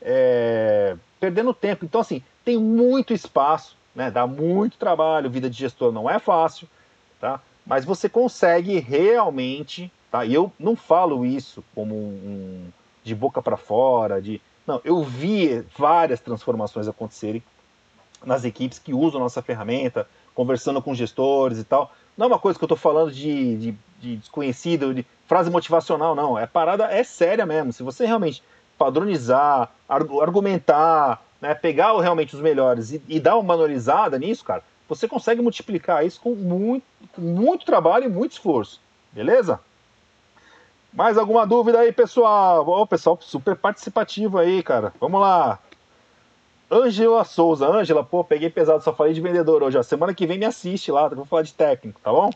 é, 0.02 0.96
perdendo 1.20 1.54
tempo. 1.54 1.84
Então, 1.84 2.00
assim, 2.00 2.22
tem 2.44 2.58
muito 2.58 3.14
espaço, 3.14 3.76
né? 3.94 4.10
Dá 4.10 4.26
muito 4.26 4.76
trabalho, 4.76 5.30
vida 5.30 5.48
de 5.48 5.56
gestor 5.56 5.92
não 5.92 6.08
é 6.08 6.18
fácil, 6.18 6.68
tá? 7.20 7.40
Mas 7.64 7.84
você 7.84 8.08
consegue 8.08 8.78
realmente, 8.78 9.90
tá? 10.14 10.24
E 10.24 10.32
eu 10.32 10.52
não 10.60 10.76
falo 10.76 11.26
isso 11.26 11.64
como 11.74 11.92
um, 11.92 12.68
de 13.02 13.16
boca 13.16 13.42
para 13.42 13.56
fora, 13.56 14.22
de 14.22 14.40
não, 14.64 14.80
eu 14.84 15.02
vi 15.02 15.64
várias 15.76 16.20
transformações 16.20 16.86
acontecerem 16.86 17.42
nas 18.24 18.44
equipes 18.44 18.78
que 18.78 18.94
usam 18.94 19.18
nossa 19.18 19.42
ferramenta, 19.42 20.06
conversando 20.32 20.80
com 20.80 20.94
gestores 20.94 21.58
e 21.58 21.64
tal. 21.64 21.92
Não 22.16 22.26
é 22.26 22.28
uma 22.28 22.38
coisa 22.38 22.56
que 22.56 22.64
eu 22.64 22.66
estou 22.66 22.78
falando 22.78 23.10
de, 23.10 23.56
de, 23.56 23.78
de, 24.00 24.16
desconhecido, 24.18 24.94
de 24.94 25.04
frase 25.26 25.50
motivacional, 25.50 26.14
não. 26.14 26.38
É 26.38 26.46
parada, 26.46 26.84
é 26.84 27.02
séria 27.02 27.44
mesmo. 27.44 27.72
Se 27.72 27.82
você 27.82 28.06
realmente 28.06 28.40
padronizar, 28.78 29.68
argumentar, 29.88 31.24
né, 31.40 31.56
pegar 31.56 31.92
realmente 32.00 32.36
os 32.36 32.40
melhores 32.40 32.92
e, 32.92 33.02
e 33.08 33.18
dar 33.18 33.34
uma 33.34 33.42
manualizada 33.42 34.16
nisso, 34.16 34.44
cara, 34.44 34.62
você 34.88 35.08
consegue 35.08 35.42
multiplicar 35.42 36.06
isso 36.06 36.20
com 36.20 36.36
muito, 36.36 36.84
com 37.12 37.20
muito 37.20 37.66
trabalho 37.66 38.04
e 38.04 38.08
muito 38.08 38.32
esforço. 38.32 38.80
Beleza? 39.12 39.58
Mais 40.94 41.18
alguma 41.18 41.44
dúvida 41.44 41.80
aí, 41.80 41.90
pessoal? 41.90 42.64
Ô, 42.68 42.86
pessoal 42.86 43.18
super 43.20 43.56
participativo 43.56 44.38
aí, 44.38 44.62
cara. 44.62 44.94
Vamos 45.00 45.20
lá. 45.20 45.58
Ângela 46.70 47.24
Souza. 47.24 47.66
Ângela, 47.66 48.04
pô, 48.04 48.22
peguei 48.22 48.48
pesado, 48.48 48.80
só 48.80 48.94
falei 48.94 49.12
de 49.12 49.20
vendedor 49.20 49.64
hoje. 49.64 49.76
Ó. 49.76 49.82
Semana 49.82 50.14
que 50.14 50.24
vem 50.24 50.38
me 50.38 50.44
assiste 50.44 50.92
lá, 50.92 51.08
vou 51.08 51.24
falar 51.24 51.42
de 51.42 51.52
técnico, 51.52 52.00
tá 52.00 52.12
bom? 52.12 52.30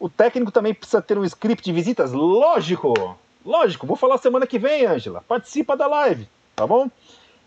O 0.00 0.08
técnico 0.08 0.50
também 0.50 0.74
precisa 0.74 1.00
ter 1.00 1.16
um 1.16 1.24
script 1.24 1.64
de 1.64 1.72
visitas? 1.72 2.12
Lógico! 2.12 3.16
Lógico, 3.46 3.86
vou 3.86 3.96
falar 3.96 4.18
semana 4.18 4.48
que 4.48 4.58
vem, 4.58 4.84
Ângela. 4.84 5.22
Participa 5.28 5.76
da 5.76 5.86
live, 5.86 6.28
tá 6.56 6.66
bom? 6.66 6.90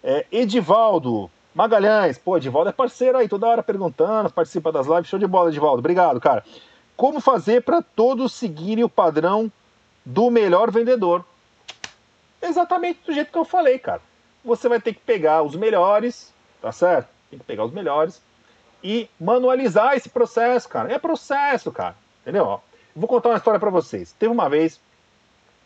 É, 0.02 0.26
Edivaldo 0.32 1.30
Magalhães, 1.54 2.18
pô, 2.18 2.38
Edivaldo 2.38 2.70
é 2.70 2.74
parceiro 2.74 3.18
aí, 3.18 3.28
toda 3.28 3.48
hora 3.48 3.64
perguntando, 3.64 4.30
participa 4.30 4.72
das 4.72 4.88
lives. 4.88 5.08
Show 5.08 5.20
de 5.20 5.28
bola, 5.28 5.50
Edivaldo. 5.50 5.80
Obrigado, 5.80 6.20
cara. 6.22 6.46
Como 6.96 7.20
fazer 7.20 7.62
para 7.62 7.82
todos 7.82 8.34
seguirem 8.34 8.86
o 8.86 8.90
padrão 8.90 9.52
do 10.06 10.30
melhor 10.30 10.72
vendedor? 10.72 11.26
Exatamente 12.42 13.00
do 13.06 13.14
jeito 13.14 13.32
que 13.32 13.38
eu 13.38 13.46
falei, 13.46 13.80
cara 13.80 14.02
você 14.46 14.70
vai 14.70 14.80
ter 14.80 14.94
que 14.94 15.00
pegar 15.00 15.42
os 15.42 15.56
melhores, 15.56 16.32
tá 16.62 16.72
certo? 16.72 17.10
Tem 17.30 17.40
que 17.40 17.46
pegar 17.46 17.66
os 17.66 17.74
melhores 17.74 18.22
e 18.84 19.10
manualizar 19.20 19.96
esse 19.96 20.08
processo, 20.08 20.70
cara. 20.70 20.94
É 20.94 21.00
processo, 21.00 21.72
cara. 21.72 21.96
Entendeu? 22.22 22.46
Ó, 22.46 22.60
vou 22.96 23.10
contar 23.10 23.30
uma 23.30 23.38
história 23.38 23.60
para 23.60 23.72
vocês. 23.72 24.14
Teve 24.14 24.32
uma 24.32 24.48
vez 24.48 24.80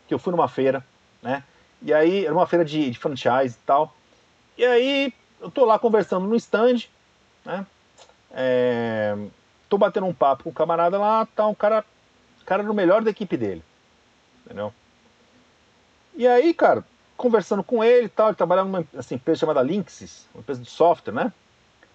que 0.08 0.14
eu 0.14 0.18
fui 0.18 0.30
numa 0.30 0.48
feira, 0.48 0.84
né? 1.22 1.44
E 1.82 1.92
aí, 1.92 2.24
era 2.24 2.34
uma 2.34 2.46
feira 2.46 2.64
de, 2.64 2.90
de 2.90 2.98
franchise 2.98 3.54
e 3.54 3.66
tal. 3.66 3.94
E 4.56 4.64
aí, 4.64 5.12
eu 5.40 5.50
tô 5.50 5.64
lá 5.64 5.78
conversando 5.78 6.26
no 6.26 6.36
stand, 6.36 6.86
né? 7.44 7.66
É, 8.32 9.16
tô 9.68 9.76
batendo 9.76 10.06
um 10.06 10.14
papo 10.14 10.44
com 10.44 10.50
um 10.50 10.54
camarada 10.54 10.98
lá, 10.98 11.26
tá 11.26 11.46
um 11.46 11.54
cara, 11.54 11.84
cara 12.46 12.62
no 12.62 12.72
melhor 12.72 13.02
da 13.02 13.10
equipe 13.10 13.36
dele, 13.36 13.62
entendeu? 14.44 14.72
E 16.14 16.26
aí, 16.26 16.52
cara, 16.52 16.84
conversando 17.16 17.62
com 17.62 17.84
ele 17.84 18.06
e 18.06 18.08
tal, 18.08 18.28
ele 18.28 18.36
trabalhava 18.36 18.68
numa 18.68 18.86
assim, 18.96 19.14
empresa 19.14 19.40
chamada 19.40 19.62
Linksys, 19.62 20.26
uma 20.34 20.40
empresa 20.40 20.60
de 20.60 20.70
software, 20.70 21.12
né? 21.12 21.32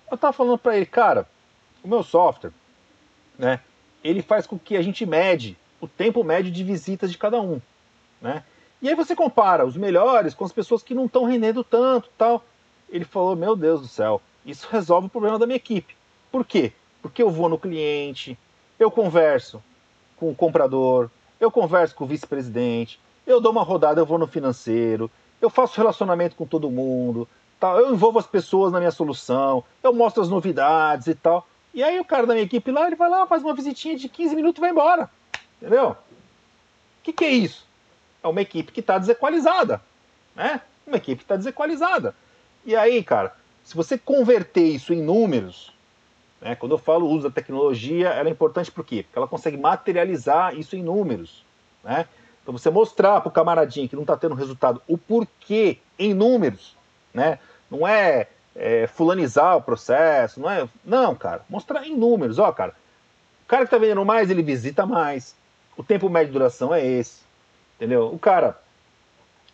Eu 0.10 0.18
tava 0.18 0.34
falando 0.34 0.58
para 0.58 0.76
ele, 0.78 0.86
cara, 0.86 1.28
o 1.84 1.88
meu 1.88 2.04
software, 2.04 2.52
né? 3.38 3.60
Ele 4.04 4.22
faz 4.22 4.46
com 4.46 4.58
que 4.58 4.78
a 4.78 4.82
gente 4.82 5.06
mede 5.06 5.58
o 5.82 5.88
tempo 5.88 6.24
médio 6.24 6.52
de 6.52 6.64
visitas 6.64 7.12
de 7.12 7.18
cada 7.18 7.42
um, 7.42 7.60
né? 8.22 8.44
E 8.82 8.90
aí 8.90 8.96
você 8.96 9.16
compara 9.16 9.66
os 9.66 9.76
melhores 9.76 10.34
com 10.34 10.46
as 10.46 10.52
pessoas 10.52 10.84
que 10.84 10.94
não 10.94 11.06
estão 11.06 11.26
rendendo 11.26 11.64
tanto, 11.64 12.10
tal. 12.18 12.46
Ele 12.88 13.04
falou, 13.04 13.36
meu 13.36 13.56
Deus 13.56 13.82
do 13.82 13.88
céu, 13.88 14.22
isso 14.46 14.68
resolve 14.70 15.08
o 15.08 15.10
problema 15.10 15.40
da 15.40 15.48
minha 15.48 15.58
equipe. 15.58 15.96
Por 16.32 16.46
quê? 16.46 16.72
Porque 17.02 17.24
eu 17.24 17.30
vou 17.30 17.50
no 17.50 17.58
cliente, 17.58 18.38
eu 18.78 18.92
converso 18.92 19.64
com 20.18 20.30
o 20.30 20.36
comprador, 20.36 21.10
eu 21.40 21.52
converso 21.52 21.96
com 21.96 22.04
o 22.04 22.08
vice-presidente, 22.08 23.00
eu 23.26 23.42
dou 23.42 23.52
uma 23.52 23.64
rodada, 23.64 24.00
eu 24.00 24.06
vou 24.06 24.18
no 24.18 24.28
financeiro, 24.28 25.10
eu 25.42 25.50
faço 25.50 25.78
relacionamento 25.78 26.36
com 26.36 26.46
todo 26.46 26.70
mundo, 26.70 27.28
tá? 27.60 27.70
eu 27.76 27.94
envolvo 27.94 28.20
as 28.20 28.28
pessoas 28.28 28.72
na 28.72 28.80
minha 28.80 28.92
solução, 28.92 29.64
eu 29.84 29.94
mostro 29.94 30.22
as 30.22 30.30
novidades 30.30 31.08
e 31.08 31.16
tal. 31.16 31.48
E 31.74 31.84
aí 31.84 32.00
o 32.00 32.06
cara 32.06 32.26
da 32.26 32.34
minha 32.34 32.46
equipe 32.46 32.72
lá, 32.72 32.88
ele 32.88 32.96
vai 32.96 33.10
lá, 33.10 33.28
faz 33.28 33.44
uma 33.44 33.54
visitinha 33.54 33.98
de 33.98 34.08
15 34.08 34.36
minutos 34.36 34.60
e 34.60 34.62
vai 34.62 34.70
embora. 34.70 35.10
Entendeu? 35.62 35.90
O 35.90 35.96
que, 37.04 37.12
que 37.12 37.26
é 37.26 37.30
isso? 37.30 37.66
É 38.24 38.28
uma 38.28 38.42
equipe 38.42 38.72
que 38.72 38.80
está 38.80 38.98
desequalizada. 38.98 39.82
Né? 40.36 40.62
Uma 40.88 40.98
equipe 40.98 41.18
que 41.18 41.24
está 41.24 41.36
desequalizada. 41.36 42.16
E 42.66 42.76
aí, 42.76 43.04
cara, 43.04 43.36
se 43.64 43.76
você 43.76 43.98
converter 43.98 44.64
isso 44.64 44.94
em 44.94 45.02
números, 45.02 45.72
né, 46.46 46.54
quando 46.54 46.74
eu 46.74 46.78
falo 46.78 47.10
uso 47.10 47.28
da 47.28 47.34
tecnologia, 47.34 48.10
ela 48.10 48.30
é 48.30 48.32
importante 48.32 48.72
por 48.72 48.86
quê? 48.86 49.02
Porque 49.02 49.18
ela 49.18 49.28
consegue 49.28 49.58
materializar 49.58 50.56
isso 50.56 50.76
em 50.76 50.84
números. 50.84 51.44
Né? 51.84 52.06
Então 52.44 52.56
você 52.56 52.70
mostrar 52.70 53.20
para 53.20 53.30
o 53.30 53.32
camaradinho 53.32 53.90
que 53.90 53.96
não 53.96 54.04
está 54.04 54.16
tendo 54.16 54.36
resultado 54.36 54.80
o 54.88 54.96
porquê 54.96 55.80
em 55.98 56.14
números, 56.14 56.78
né? 57.12 57.40
Não 57.68 57.88
é, 57.88 58.28
é, 58.56 58.86
fulanizar 58.86 59.58
o 59.58 59.62
processo, 59.64 60.40
não 60.40 60.48
é. 60.48 60.70
Não, 60.84 61.16
cara, 61.16 61.44
mostrar 61.50 61.84
em 61.88 61.98
números, 61.98 62.38
ó, 62.38 62.52
cara. 62.52 62.76
O 63.44 63.48
cara 63.48 63.64
que 63.64 63.68
está 63.68 63.80
vendendo 63.80 64.06
mais, 64.06 64.30
ele 64.30 64.44
visita 64.44 64.86
mais. 64.86 65.36
O 65.76 65.84
tempo 65.84 66.08
médio 66.10 66.28
de 66.28 66.34
duração 66.34 66.72
é 66.72 66.86
esse. 66.86 67.22
Entendeu? 67.76 68.14
O 68.14 68.20
cara, 68.20 68.62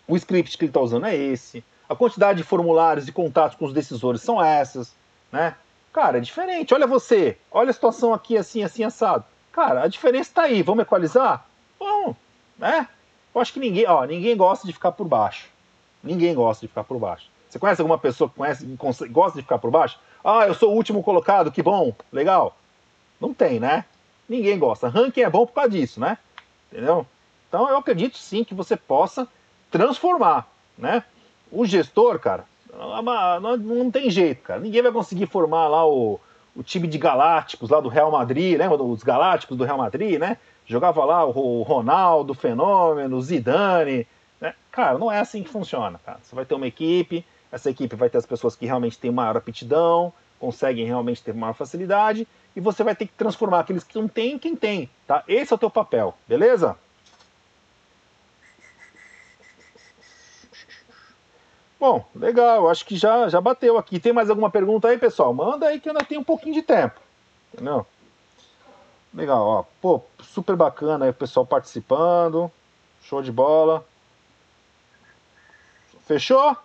o 0.05 0.17
script 0.17 0.57
que 0.57 0.65
ele 0.65 0.69
está 0.71 0.81
usando 0.81 1.05
é 1.05 1.15
esse. 1.15 1.63
A 1.87 1.95
quantidade 1.95 2.39
de 2.39 2.43
formulários 2.43 3.07
e 3.07 3.13
contatos 3.13 3.57
com 3.57 3.63
os 3.63 3.73
decisores 3.73 4.21
são 4.21 4.43
essas, 4.43 4.93
né? 5.31 5.55
Cara, 5.93 6.17
é 6.17 6.21
diferente. 6.21 6.73
Olha 6.73 6.87
você, 6.87 7.37
olha 7.51 7.69
a 7.69 7.73
situação 7.73 8.13
aqui 8.13 8.37
assim, 8.37 8.63
assim, 8.63 8.83
assado. 8.83 9.25
Cara, 9.51 9.83
a 9.83 9.87
diferença 9.87 10.29
está 10.29 10.43
aí. 10.43 10.61
Vamos 10.61 10.83
equalizar? 10.83 11.45
Vamos, 11.79 12.15
né? 12.57 12.87
Eu 13.33 13.41
acho 13.41 13.53
que 13.53 13.59
ninguém, 13.59 13.85
ó, 13.87 14.03
ninguém 14.05 14.35
gosta 14.35 14.65
de 14.65 14.73
ficar 14.73 14.91
por 14.91 15.07
baixo. 15.07 15.47
Ninguém 16.03 16.33
gosta 16.33 16.61
de 16.61 16.67
ficar 16.67 16.83
por 16.83 16.97
baixo. 16.97 17.29
Você 17.49 17.59
conhece 17.59 17.81
alguma 17.81 17.97
pessoa 17.97 18.29
que 18.29 18.35
conhece, 18.35 18.65
gosta 19.09 19.37
de 19.37 19.43
ficar 19.43 19.57
por 19.57 19.71
baixo? 19.71 19.99
Ah, 20.23 20.47
eu 20.47 20.53
sou 20.53 20.71
o 20.71 20.75
último 20.75 21.03
colocado, 21.03 21.51
que 21.51 21.61
bom, 21.61 21.93
legal. 22.11 22.57
Não 23.19 23.33
tem, 23.33 23.59
né? 23.59 23.85
Ninguém 24.27 24.57
gosta. 24.57 24.87
Ranking 24.87 25.21
é 25.21 25.29
bom 25.29 25.45
por 25.45 25.53
causa 25.53 25.71
disso, 25.71 25.99
né? 25.99 26.17
Entendeu? 26.71 27.05
Então 27.49 27.69
eu 27.69 27.77
acredito 27.77 28.17
sim 28.17 28.43
que 28.43 28.53
você 28.53 28.77
possa 28.77 29.27
transformar, 29.69 30.47
né? 30.77 31.03
O 31.51 31.65
gestor, 31.65 32.17
cara, 32.19 32.45
não, 33.41 33.57
não 33.57 33.91
tem 33.91 34.09
jeito, 34.09 34.41
cara. 34.43 34.59
Ninguém 34.59 34.81
vai 34.81 34.91
conseguir 34.91 35.27
formar 35.27 35.67
lá 35.67 35.85
o, 35.85 36.19
o 36.55 36.63
time 36.63 36.87
de 36.87 36.97
galácticos 36.97 37.69
lá 37.69 37.79
do 37.79 37.89
Real 37.89 38.11
Madrid, 38.11 38.57
lembra 38.57 38.77
dos 38.77 39.03
galácticos 39.03 39.57
do 39.57 39.63
Real 39.63 39.77
Madrid, 39.77 40.19
né? 40.19 40.37
Jogava 40.65 41.03
lá 41.03 41.25
o 41.25 41.63
Ronaldo, 41.63 42.31
o 42.31 42.35
Fenômeno, 42.35 43.17
o 43.17 43.21
Zidane, 43.21 44.07
né? 44.39 44.53
Cara, 44.71 44.97
não 44.97 45.11
é 45.11 45.19
assim 45.19 45.43
que 45.43 45.49
funciona, 45.49 45.99
cara. 46.05 46.19
Você 46.21 46.35
vai 46.35 46.45
ter 46.45 46.55
uma 46.55 46.67
equipe, 46.67 47.25
essa 47.51 47.69
equipe 47.69 47.95
vai 47.95 48.09
ter 48.09 48.17
as 48.17 48.25
pessoas 48.25 48.55
que 48.55 48.65
realmente 48.65 48.97
têm 48.97 49.11
maior 49.11 49.35
aptidão, 49.35 50.13
conseguem 50.39 50.85
realmente 50.85 51.21
ter 51.21 51.33
maior 51.33 51.53
facilidade, 51.53 52.27
e 52.55 52.59
você 52.59 52.83
vai 52.83 52.95
ter 52.95 53.05
que 53.05 53.13
transformar 53.13 53.59
aqueles 53.59 53.83
que 53.83 53.97
não 53.97 54.07
têm 54.07 54.33
em 54.33 54.39
quem 54.39 54.55
tem, 54.55 54.89
tá? 55.05 55.23
Esse 55.27 55.53
é 55.53 55.55
o 55.55 55.59
teu 55.59 55.69
papel, 55.69 56.15
beleza? 56.27 56.77
Bom, 61.81 62.05
legal, 62.15 62.69
acho 62.69 62.85
que 62.85 62.95
já, 62.95 63.27
já 63.27 63.41
bateu 63.41 63.75
aqui. 63.75 63.99
Tem 63.99 64.13
mais 64.13 64.29
alguma 64.29 64.51
pergunta 64.51 64.87
aí, 64.87 64.99
pessoal? 64.99 65.33
Manda 65.33 65.65
aí 65.65 65.79
que 65.79 65.89
ainda 65.89 66.05
tem 66.05 66.15
um 66.15 66.23
pouquinho 66.23 66.53
de 66.53 66.61
tempo. 66.61 67.01
Entendeu? 67.51 67.87
Legal, 69.11 69.43
ó. 69.43 69.65
Pô, 69.81 70.03
super 70.21 70.55
bacana 70.55 71.05
aí 71.05 71.09
o 71.09 71.13
pessoal 71.15 71.43
participando. 71.43 72.51
Show 73.01 73.23
de 73.23 73.31
bola. 73.31 73.83
Fechou? 76.05 76.55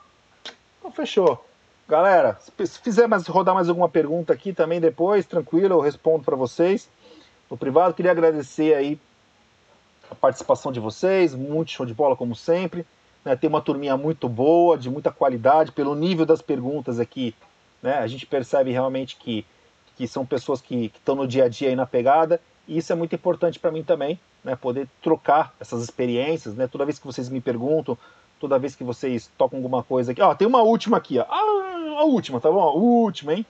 Então 0.78 0.92
fechou. 0.92 1.42
Galera, 1.88 2.38
se 2.38 2.78
fizer 2.80 3.06
mais, 3.06 3.26
rodar 3.26 3.54
mais 3.54 3.70
alguma 3.70 3.88
pergunta 3.88 4.34
aqui 4.34 4.52
também 4.52 4.82
depois, 4.82 5.24
tranquilo, 5.24 5.76
eu 5.76 5.80
respondo 5.80 6.24
para 6.24 6.36
vocês 6.36 6.90
no 7.50 7.56
privado. 7.56 7.94
Queria 7.94 8.10
agradecer 8.10 8.74
aí 8.74 9.00
a 10.10 10.14
participação 10.14 10.70
de 10.70 10.78
vocês, 10.78 11.34
muito 11.34 11.70
show 11.70 11.86
de 11.86 11.94
bola 11.94 12.14
como 12.14 12.36
sempre. 12.36 12.84
Né? 13.26 13.34
Tem 13.34 13.50
uma 13.50 13.60
turminha 13.60 13.96
muito 13.96 14.28
boa, 14.28 14.78
de 14.78 14.88
muita 14.88 15.10
qualidade, 15.10 15.72
pelo 15.72 15.96
nível 15.96 16.24
das 16.24 16.40
perguntas 16.40 17.00
aqui, 17.00 17.34
né? 17.82 17.98
A 17.98 18.06
gente 18.06 18.24
percebe 18.24 18.70
realmente 18.70 19.16
que, 19.16 19.44
que 19.96 20.06
são 20.06 20.24
pessoas 20.24 20.60
que 20.60 20.92
estão 20.94 21.16
no 21.16 21.26
dia 21.26 21.46
a 21.46 21.48
dia 21.48 21.70
aí 21.70 21.74
na 21.74 21.84
pegada, 21.84 22.40
e 22.68 22.78
isso 22.78 22.92
é 22.92 22.94
muito 22.94 23.16
importante 23.16 23.58
para 23.58 23.72
mim 23.72 23.82
também, 23.82 24.16
né? 24.44 24.54
Poder 24.54 24.86
trocar 25.02 25.52
essas 25.58 25.82
experiências, 25.82 26.54
né? 26.54 26.68
Toda 26.68 26.84
vez 26.84 27.00
que 27.00 27.06
vocês 27.06 27.28
me 27.28 27.40
perguntam, 27.40 27.98
toda 28.38 28.60
vez 28.60 28.76
que 28.76 28.84
vocês 28.84 29.28
tocam 29.36 29.58
alguma 29.58 29.82
coisa 29.82 30.12
aqui. 30.12 30.22
Ó, 30.22 30.32
tem 30.32 30.46
uma 30.46 30.62
última 30.62 30.96
aqui, 30.96 31.18
ó. 31.18 31.26
A 31.28 32.04
última, 32.04 32.40
tá 32.40 32.48
bom? 32.48 32.60
A 32.60 32.74
última, 32.74 33.34
hein? 33.34 33.44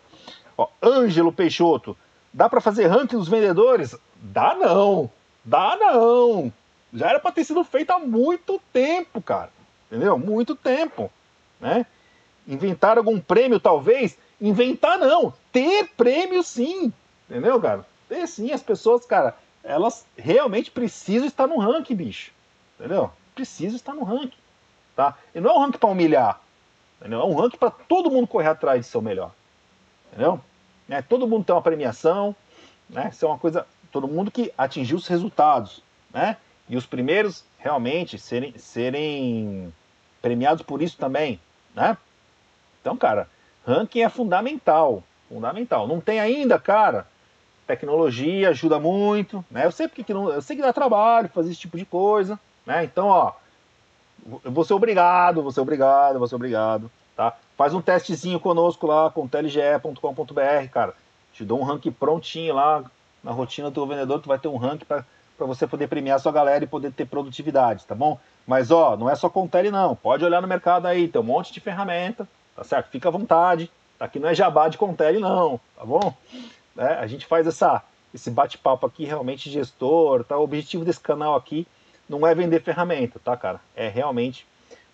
Ó, 0.56 0.68
Ângelo 0.82 1.30
Peixoto. 1.30 1.94
Dá 2.32 2.48
para 2.48 2.62
fazer 2.62 2.86
ranking 2.86 3.18
dos 3.18 3.28
vendedores? 3.28 3.94
Dá 4.22 4.54
não. 4.54 5.10
Dá 5.44 5.76
não. 5.76 6.50
Já 6.94 7.10
era 7.10 7.20
para 7.20 7.32
ter 7.32 7.44
sido 7.44 7.62
feito 7.62 7.90
há 7.90 7.98
muito 7.98 8.58
tempo, 8.72 9.20
cara. 9.20 9.55
Entendeu? 9.90 10.18
Muito 10.18 10.54
tempo, 10.54 11.10
né? 11.60 11.86
Inventar 12.46 12.98
algum 12.98 13.20
prêmio, 13.20 13.58
talvez? 13.58 14.16
Inventar 14.40 14.98
não. 14.98 15.32
Ter 15.52 15.88
prêmio 15.96 16.42
sim. 16.42 16.92
Entendeu, 17.28 17.60
cara? 17.60 17.86
Ter 18.08 18.26
sim. 18.26 18.52
As 18.52 18.62
pessoas, 18.62 19.04
cara, 19.04 19.34
elas 19.62 20.06
realmente 20.16 20.70
precisam 20.70 21.26
estar 21.26 21.46
no 21.46 21.58
ranking, 21.58 21.94
bicho. 21.94 22.30
Entendeu? 22.78 23.10
Precisam 23.34 23.76
estar 23.76 23.94
no 23.94 24.04
ranking. 24.04 24.36
Tá? 24.94 25.16
E 25.34 25.40
não 25.40 25.50
é 25.50 25.54
um 25.54 25.60
ranking 25.60 25.78
para 25.78 25.88
humilhar. 25.88 26.40
Entendeu? 27.00 27.20
É 27.20 27.24
um 27.24 27.34
ranking 27.34 27.58
para 27.58 27.70
todo 27.70 28.10
mundo 28.10 28.26
correr 28.26 28.48
atrás 28.48 28.80
de 28.80 28.86
ser 28.86 28.98
o 28.98 29.02
melhor. 29.02 29.32
Entendeu? 30.08 30.40
É, 30.88 31.02
todo 31.02 31.26
mundo 31.26 31.44
tem 31.44 31.54
uma 31.54 31.62
premiação. 31.62 32.34
Né? 32.88 33.10
Isso 33.12 33.24
é 33.24 33.28
uma 33.28 33.38
coisa. 33.38 33.66
Todo 33.90 34.08
mundo 34.08 34.30
que 34.30 34.52
atingiu 34.56 34.96
os 34.96 35.06
resultados. 35.06 35.82
Né? 36.12 36.36
E 36.68 36.76
os 36.76 36.86
primeiros 36.86 37.44
realmente 37.66 38.18
serem, 38.18 38.56
serem 38.56 39.72
premiados 40.22 40.62
por 40.62 40.80
isso 40.80 40.96
também. 40.96 41.40
Né? 41.74 41.96
Então, 42.80 42.96
cara, 42.96 43.28
ranking 43.66 44.02
é 44.02 44.08
fundamental. 44.08 45.02
Fundamental. 45.28 45.88
Não 45.88 46.00
tem 46.00 46.20
ainda, 46.20 46.58
cara. 46.58 47.06
Tecnologia 47.66 48.50
ajuda 48.50 48.78
muito. 48.78 49.44
Né? 49.50 49.66
Eu 49.66 49.72
sei 49.72 49.88
porque 49.88 50.04
que 50.04 50.14
não. 50.14 50.30
Eu 50.30 50.40
sei 50.40 50.54
que 50.54 50.62
dá 50.62 50.72
trabalho 50.72 51.28
fazer 51.28 51.50
esse 51.50 51.60
tipo 51.60 51.76
de 51.76 51.84
coisa. 51.84 52.38
Né? 52.64 52.84
Então, 52.84 53.08
ó 53.08 53.32
eu 54.44 54.50
vou 54.50 54.64
ser 54.64 54.74
obrigado, 54.74 55.42
vou 55.42 55.52
ser 55.52 55.60
obrigado, 55.60 56.18
vou 56.18 56.26
ser 56.26 56.34
obrigado, 56.34 56.90
tá? 57.14 57.36
Faz 57.56 57.72
um 57.72 57.80
testezinho 57.80 58.40
conosco 58.40 58.86
lá 58.86 59.10
com 59.10 59.28
tlge.com.br, 59.28 60.68
cara. 60.72 60.94
Te 61.32 61.44
dou 61.44 61.60
um 61.60 61.64
ranking 61.64 61.92
prontinho 61.92 62.54
lá 62.54 62.84
na 63.22 63.30
rotina 63.30 63.70
do 63.70 63.86
vendedor, 63.86 64.20
tu 64.20 64.28
vai 64.28 64.38
ter 64.38 64.48
um 64.48 64.56
ranking 64.56 64.84
para 64.84 65.04
você 65.44 65.66
poder 65.66 65.88
premiar 65.88 66.18
sua 66.20 66.32
galera 66.32 66.64
e 66.64 66.66
poder 66.66 66.92
ter 66.92 67.04
produtividade, 67.04 67.84
tá 67.84 67.94
bom? 67.94 68.18
Mas 68.46 68.70
ó, 68.70 68.96
não 68.96 69.10
é 69.10 69.14
só 69.14 69.28
com 69.28 69.46
tele 69.46 69.70
não, 69.70 69.94
pode 69.94 70.24
olhar 70.24 70.40
no 70.40 70.48
mercado 70.48 70.86
aí, 70.86 71.08
tem 71.08 71.20
um 71.20 71.24
monte 71.24 71.52
de 71.52 71.60
ferramenta, 71.60 72.26
tá 72.54 72.64
certo? 72.64 72.88
Fica 72.88 73.08
à 73.08 73.12
vontade, 73.12 73.70
aqui 73.98 74.18
não 74.18 74.28
é 74.28 74.34
jabá 74.34 74.68
de 74.68 74.78
Contele 74.78 75.18
não, 75.18 75.60
tá 75.76 75.84
bom? 75.84 76.14
É, 76.76 76.94
a 76.94 77.06
gente 77.06 77.26
faz 77.26 77.46
essa, 77.46 77.82
esse 78.14 78.30
bate-papo 78.30 78.86
aqui 78.86 79.04
realmente 79.04 79.50
gestor, 79.50 80.24
tá? 80.24 80.36
O 80.38 80.44
objetivo 80.44 80.84
desse 80.84 81.00
canal 81.00 81.34
aqui 81.34 81.66
não 82.08 82.26
é 82.26 82.34
vender 82.34 82.62
ferramenta, 82.62 83.18
tá, 83.22 83.36
cara? 83.36 83.60
É 83.74 83.88
realmente 83.88 84.46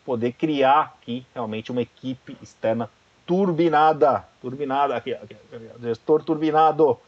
poder 0.05 0.33
criar 0.33 0.95
aqui 1.01 1.27
realmente 1.35 1.71
uma 1.71 1.83
equipe 1.83 2.37
externa 2.43 2.89
turbinada, 3.27 4.25
turbinada 4.41 4.97
aqui, 4.97 5.15
aqui 5.15 5.37
gestor 5.81 6.25
turbinado. 6.25 6.99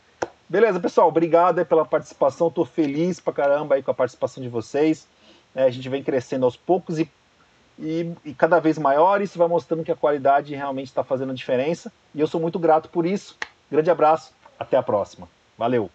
Beleza, 0.49 0.79
pessoal, 0.79 1.09
obrigado 1.09 1.59
aí 1.59 1.65
pela 1.65 1.85
participação, 1.85 2.51
tô 2.51 2.65
feliz 2.65 3.19
pra 3.19 3.33
caramba 3.33 3.75
aí 3.75 3.83
com 3.83 3.91
a 3.91 3.95
participação 3.95 4.43
de 4.43 4.49
vocês. 4.49 5.09
É, 5.55 5.65
a 5.65 5.71
gente 5.71 5.89
vem 5.89 6.03
crescendo 6.03 6.45
aos 6.45 6.57
poucos 6.57 6.99
e, 6.99 7.11
e, 7.79 8.13
e 8.25 8.35
cada 8.35 8.61
vez 8.61 8.79
maior, 8.79 9.23
isso 9.23 9.39
vai 9.39 9.49
mostrando 9.49 9.85
que 9.85 9.93
a 9.93 9.97
qualidade 9.97 10.55
realmente 10.55 10.89
está 10.89 11.03
fazendo 11.03 11.33
a 11.33 11.35
diferença. 11.35 11.91
E 12.15 12.21
eu 12.21 12.27
sou 12.27 12.41
muito 12.41 12.59
grato 12.59 12.89
por 12.91 13.07
isso. 13.07 13.39
Grande 13.71 13.91
abraço, 13.91 14.33
até 14.59 14.77
a 14.77 14.83
próxima. 14.83 15.29
Valeu! 15.57 15.91